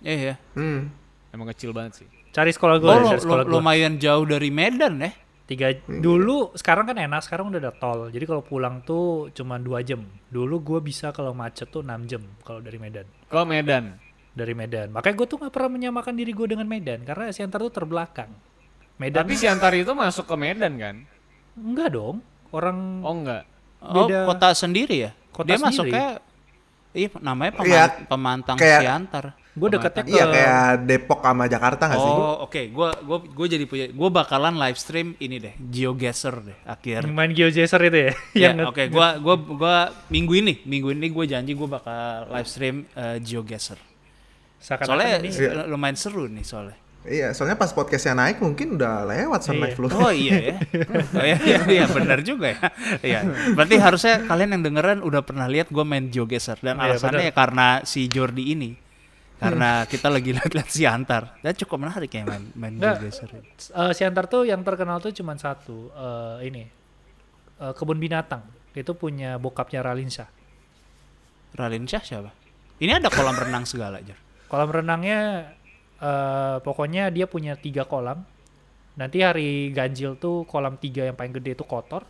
[0.00, 0.34] Iya ya.
[0.52, 0.80] Hmm.
[1.30, 2.06] Emang kecil banget sih.
[2.28, 3.54] Cari sekolah gue, Oh, sekolah lu- gue.
[3.54, 5.10] lumayan jauh dari Medan ya.
[5.44, 8.10] Tiga dulu sekarang kan enak sekarang udah ada tol.
[8.10, 10.02] Jadi kalau pulang tuh cuma dua jam.
[10.28, 13.06] Dulu gue bisa kalau macet tuh 6 jam kalau dari Medan.
[13.24, 13.96] Ke Medan.
[14.38, 14.88] Dari Medan.
[14.88, 18.30] Makanya gue tuh nggak pernah menyamakan diri gue dengan Medan karena Siantar tuh terbelakang.
[18.96, 20.96] Medan Tapi Siantar itu masuk ke Medan kan?
[21.54, 22.22] enggak dong.
[22.48, 23.42] Orang Oh enggak.
[23.78, 24.22] Oh, Beda.
[24.24, 25.10] kota sendiri ya?
[25.28, 25.90] Kota Dia sendiri.
[25.90, 26.08] masuknya
[26.88, 29.24] Iya, namanya peman- Iya, pemantang kayak- Siantar.
[29.52, 32.12] gue deketnya ke Iya kayak Depok sama Jakarta nggak sih?
[32.12, 32.62] Oh, oke.
[32.70, 37.06] Gua gua gua jadi punya gua bakalan live stream ini deh, GeoGuessr deh akhir.
[37.08, 38.12] main GeoGuessr itu ya.
[38.32, 38.82] Ya, Yang oke.
[38.88, 39.76] Gua gua gua
[40.08, 41.98] minggu ini, minggu ini gua janji gua bakal
[42.30, 43.78] live stream eh, GeoGuessr.
[44.58, 45.50] Seakan-akan Soalnya ini Iya.
[45.66, 46.78] lumayan seru nih soalnya.
[47.02, 49.62] Iya, soalnya pas podcastnya naik mungkin udah lewat Son Iya.
[49.64, 49.88] Live lu.
[49.88, 50.56] Oh iya ya.
[51.14, 52.60] Oh iya iya, iya benar juga ya.
[53.00, 53.20] Iya.
[53.54, 57.32] Berarti harusnya kalian yang dengeran udah pernah lihat gue main GeoGuessr dan Iya, alasannya ya
[57.32, 58.70] karena si Jordi ini.
[59.38, 61.38] Karena kita lagi lihat-lihat si Antar.
[61.38, 62.98] Dan cukup menarik ya main main Nggak.
[62.98, 63.30] GeoGuessr.
[63.30, 66.66] Eh, Siantar tuh yang terkenal tuh cuma satu eh, ini
[67.56, 68.42] eh, kebun binatang
[68.74, 70.26] itu punya bokapnya Ralinsa
[71.54, 72.30] Ralin Syah siapa?
[72.78, 74.14] Ini ada kolam renang segala aja.
[74.48, 75.52] Kolam renangnya
[76.00, 78.24] eh, pokoknya dia punya tiga kolam
[78.98, 82.02] nanti hari ganjil tuh kolam tiga yang paling gede itu kotor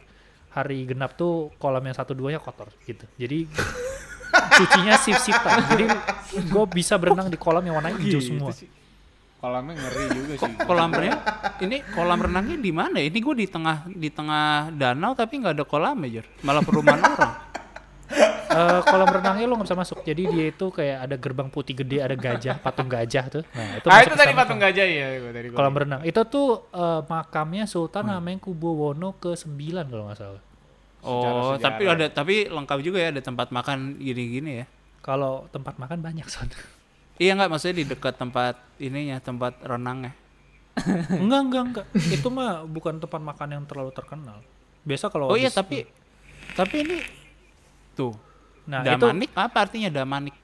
[0.54, 3.44] hari genap tuh kolam yang satu duanya kotor gitu jadi
[4.56, 5.84] cucinya sip sipan jadi
[6.32, 8.50] gue bisa berenang di kolam yang warna hijau semua
[9.38, 10.52] Kolamnya ngeri juga sih.
[10.66, 11.22] Kolam renang
[11.62, 12.98] ini kolam renangnya di mana?
[12.98, 13.06] ya?
[13.06, 16.26] Ini gue di tengah di tengah danau tapi nggak ada kolam aja.
[16.42, 17.32] Malah perumahan orang.
[18.48, 19.98] Eh, kolam renangnya lo nggak bisa masuk.
[20.02, 23.44] Jadi dia itu kayak ada gerbang putih gede ada gajah patung gajah tuh.
[23.52, 26.00] Nah itu ah itu tadi patung gajah ya gua tadi gua kolam renang.
[26.02, 29.52] Itu tuh eh, makamnya Sultan namanya Kubowono ke 9
[29.92, 30.42] kalau nggak salah.
[30.98, 31.62] Oh, Sejarah-sejarah.
[31.62, 34.66] tapi ada tapi lengkap juga ya ada tempat makan gini-gini ya.
[34.98, 36.50] kalau tempat makan banyak son.
[37.18, 40.12] Iya nggak maksudnya di dekat tempat ininya tempat renangnya.
[41.18, 44.42] enggak enggak enggak itu mah bukan tempat makan yang terlalu terkenal.
[44.82, 45.86] Biasa kalau Oh iya tapi
[46.54, 46.96] tapi ini
[47.98, 48.14] tuh
[48.68, 50.36] nah itu Damanik apa artinya Damanik?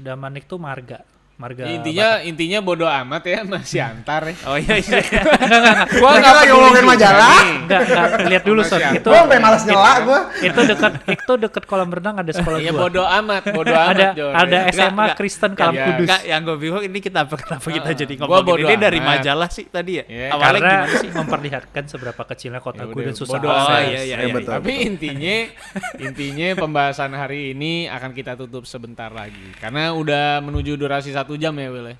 [0.00, 1.04] Damanik tuh marga
[1.40, 4.34] marga Ya, intinya intinya bodoh amat ya masih antar ya.
[4.44, 5.00] Oh iya iya.
[5.00, 5.22] iya.
[5.96, 7.40] Gua Kita lagi ngomongin majalah.
[7.56, 10.20] enggak enggak lihat dulu son Masih itu Gua sampai malas nyela gua.
[10.38, 13.96] itu dekat itu dekat kolam renang ada sekolah Ya gua bodoh amat, bodoh amat.
[13.96, 14.32] ada Jor.
[14.32, 14.70] ada Ya.
[14.70, 15.16] SMA enggak.
[15.16, 15.84] Kristen Kalam Iya.
[15.86, 18.74] Kudus Enggak, yang gue bingung ini kita apa kenapa kita jadi gua ngomongin bodo ini
[18.76, 20.04] dari majalah sih tadi ya?
[20.04, 20.26] Iya.
[20.28, 21.08] Awalnya karena gimana sih?
[21.10, 23.38] memperlihatkan seberapa kecilnya Ya kotaku udah, dan susah.
[23.40, 24.34] Oh iya iya Ya, iya.
[24.34, 24.52] betul.
[24.52, 25.36] Tapi intinya
[26.06, 31.54] intinya pembahasan hari ini akan kita tutup sebentar lagi karena udah menuju durasi satu jam
[31.58, 31.88] ya Will.
[31.90, 31.96] ya.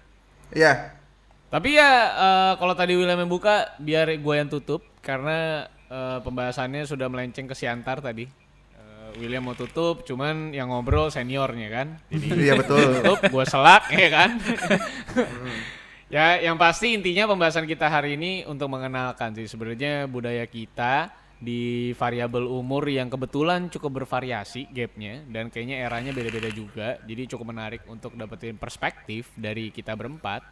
[0.51, 0.73] Iya.
[1.51, 6.87] Tapi ya eh, kalau tadi William yang buka biar gue yang tutup karena eh, pembahasannya
[6.87, 8.31] sudah melenceng ke Siantar tadi.
[8.75, 11.89] Eh, William mau tutup, cuman yang ngobrol seniornya kan.
[12.07, 13.03] Jadi Iya betul.
[13.03, 14.31] tutup, gue selak ya kan.
[16.15, 21.07] ya yang pasti intinya pembahasan kita hari ini untuk mengenalkan sih sebenarnya budaya kita
[21.41, 27.57] di variabel umur yang kebetulan cukup bervariasi gapnya dan kayaknya eranya beda-beda juga jadi cukup
[27.57, 30.45] menarik untuk dapetin perspektif dari kita berempat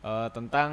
[0.00, 0.70] eh, tentang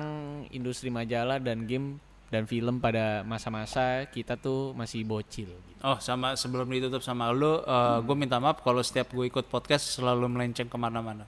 [0.55, 1.99] industri majalah dan game
[2.31, 5.81] dan film pada masa-masa kita tuh masih bocil gitu.
[5.83, 7.59] Oh sama sebelum ditutup sama lu,
[8.07, 11.27] gue minta maaf kalau setiap gue ikut podcast selalu melenceng ke mana-mana.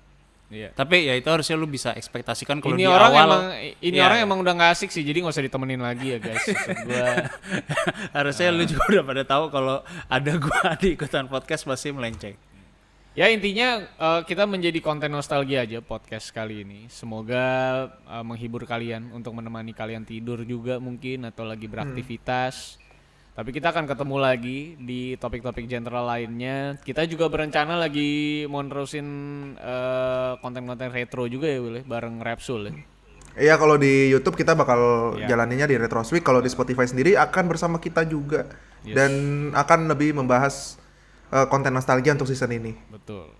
[0.54, 0.70] Iya.
[0.78, 3.44] Tapi ya itu harusnya lu bisa ekspektasikan kalau ini di orang awal emang
[3.82, 6.46] ini Iya, orang emang udah gak asik sih jadi nggak usah ditemenin lagi ya guys.
[6.88, 7.10] Gua.
[8.14, 12.38] Harusnya lu juga udah pada tahu kalau ada gua di ikutan podcast pasti melenceng.
[13.14, 16.86] ya intinya eh, kita menjadi konten nostalgia aja podcast kali ini.
[16.94, 17.46] Semoga
[18.06, 22.83] eh, menghibur kalian untuk menemani kalian tidur juga mungkin atau lagi beraktivitas
[23.34, 26.78] Tapi kita akan ketemu lagi di topik-topik general lainnya.
[26.86, 29.08] Kita juga berencana lagi mau nerusin
[29.58, 32.74] eh, konten-konten retro juga ya, Will, ya, bareng Rapsul ya.
[33.34, 35.34] Iya kalau di YouTube kita bakal Iya.
[35.34, 36.22] jalaninya di Retro Week.
[36.22, 38.46] Kalau di Spotify sendiri akan bersama kita juga
[38.86, 38.94] Yes.
[38.94, 39.12] dan
[39.58, 40.78] akan lebih membahas
[41.34, 42.78] eh, konten nostalgia untuk season ini.
[42.94, 43.34] Betul.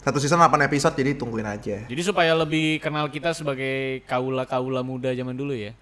[0.00, 1.84] Satu season 8 episode jadi tungguin aja.
[1.84, 5.76] Jadi supaya lebih kenal kita sebagai kaula-kaula muda zaman dulu ya.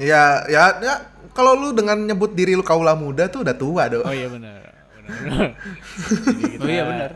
[0.00, 0.94] Ya ya ya
[1.32, 4.04] kalau lu dengan nyebut diri lu kaula muda tuh udah tua dong.
[4.04, 4.60] Oh iya benar.
[6.60, 7.10] Oh iya benar.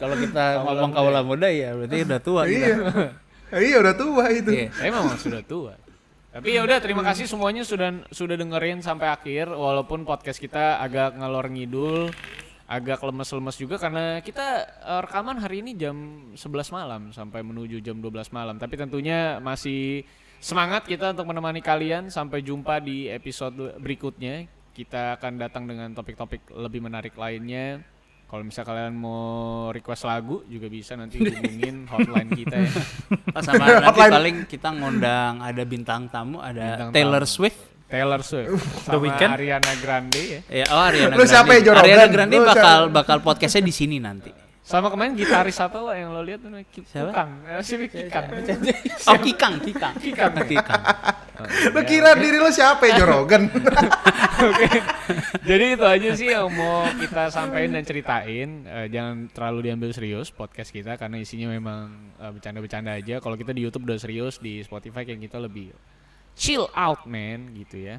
[0.00, 2.76] Kalau kita ngomong kaula muda ya berarti udah tua Iya.
[2.76, 3.56] kita.
[3.68, 4.50] iya udah tua itu.
[4.52, 4.68] Iya.
[4.72, 5.74] Tapi memang sudah tua.
[6.30, 11.18] Tapi ya udah terima kasih semuanya sudah sudah dengerin sampai akhir walaupun podcast kita agak
[11.18, 12.06] ngalor ngidul,
[12.70, 14.46] agak lemes-lemes juga karena kita
[14.78, 18.62] eh, rekaman hari ini jam 11 malam sampai menuju jam 12 malam.
[18.62, 20.06] Tapi tentunya masih
[20.40, 24.48] semangat kita untuk menemani kalian sampai jumpa di episode berikutnya.
[24.70, 27.84] Kita akan datang dengan topik-topik lebih menarik lainnya.
[28.24, 29.20] Kalau misal kalian mau
[29.68, 32.70] request lagu juga bisa nanti hubungin hotline kita ya.
[33.34, 34.12] Oh, sama nanti Hotline.
[34.14, 37.34] paling kita ngundang ada bintang tamu ada Bintang Taylor tamu.
[37.34, 37.60] Swift.
[37.90, 38.54] Taylor Swift
[38.86, 39.34] sama Weeknd?
[39.34, 40.40] Ariana Grande ya.
[40.62, 41.32] Ya, oh Ariana Lu Grande.
[41.34, 42.06] siapa ya, Ariana?
[42.06, 42.94] Grande Lu bakal siapa?
[42.94, 44.30] bakal podcastnya di sini nanti.
[44.70, 47.10] Sama kemarin gitaris apa lo yang lo lihat tuh Ki- Siapa?
[47.10, 47.30] Kukang.
[47.42, 48.26] Eh, si Kikang.
[49.10, 50.32] Oh Kikang, Kikang, Kikang.
[50.46, 50.82] Kikang.
[51.74, 53.50] Lu kira diri lu siapa ya Jorogen?
[54.46, 54.68] Oke.
[55.42, 58.48] Jadi itu aja sih yang mau kita sampaikan dan ceritain.
[58.62, 63.18] Eh, jangan terlalu diambil serius podcast kita karena isinya memang eh, bercanda-bercanda aja.
[63.18, 65.74] Kalau kita di YouTube udah serius, di Spotify kayak kita lebih
[66.38, 67.98] chill out man gitu ya.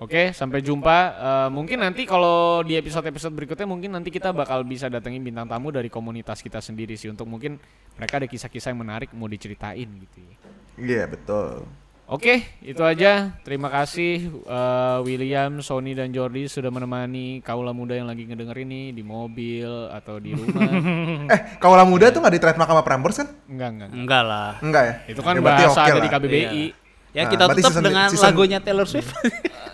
[0.00, 0.98] Oke, sampai jumpa.
[1.12, 5.68] Eh, mungkin nanti kalau di episode-episode berikutnya mungkin nanti kita bakal bisa datengin bintang tamu
[5.68, 7.60] dari komunitas kita sendiri sih untuk mungkin
[8.00, 10.34] mereka ada kisah-kisah yang menarik mau diceritain gitu ya.
[10.80, 11.68] Iya betul.
[12.10, 13.38] Oke, itu aja.
[13.44, 18.96] Terima kasih eh, William, Sony dan Jordi sudah menemani kaula muda yang lagi ngedenger ini
[18.96, 20.64] di mobil atau di rumah.
[21.36, 23.28] Eh kaula muda tuh nggak di trademark sama Prambors kan?
[23.46, 23.90] enggak, enggak.
[23.94, 24.52] Enggak lah.
[24.64, 24.94] Enggak ya?
[25.12, 26.79] Itu kan Ya, bahasa oke ada di lah.
[27.10, 29.10] Ya Nah, kita tutup season- dengan season- lagunya Taylor Swift.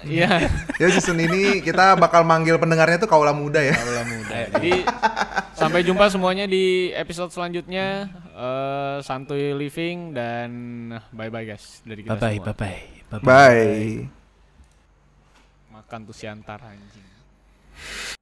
[0.07, 0.47] Iya,
[0.79, 3.75] Ya season ini kita bakal manggil pendengarnya tuh kaula muda ya.
[3.75, 4.35] kaula muda.
[4.55, 4.87] Jadi
[5.53, 8.07] sampai jumpa semuanya di episode selanjutnya.
[8.31, 10.51] Eh, santuy living dan
[11.11, 12.47] bye bye guys dari kita bye bye, semua.
[12.47, 13.19] bye bye.
[13.19, 13.93] Bye.
[15.75, 18.15] Makan tuh siantar anjing.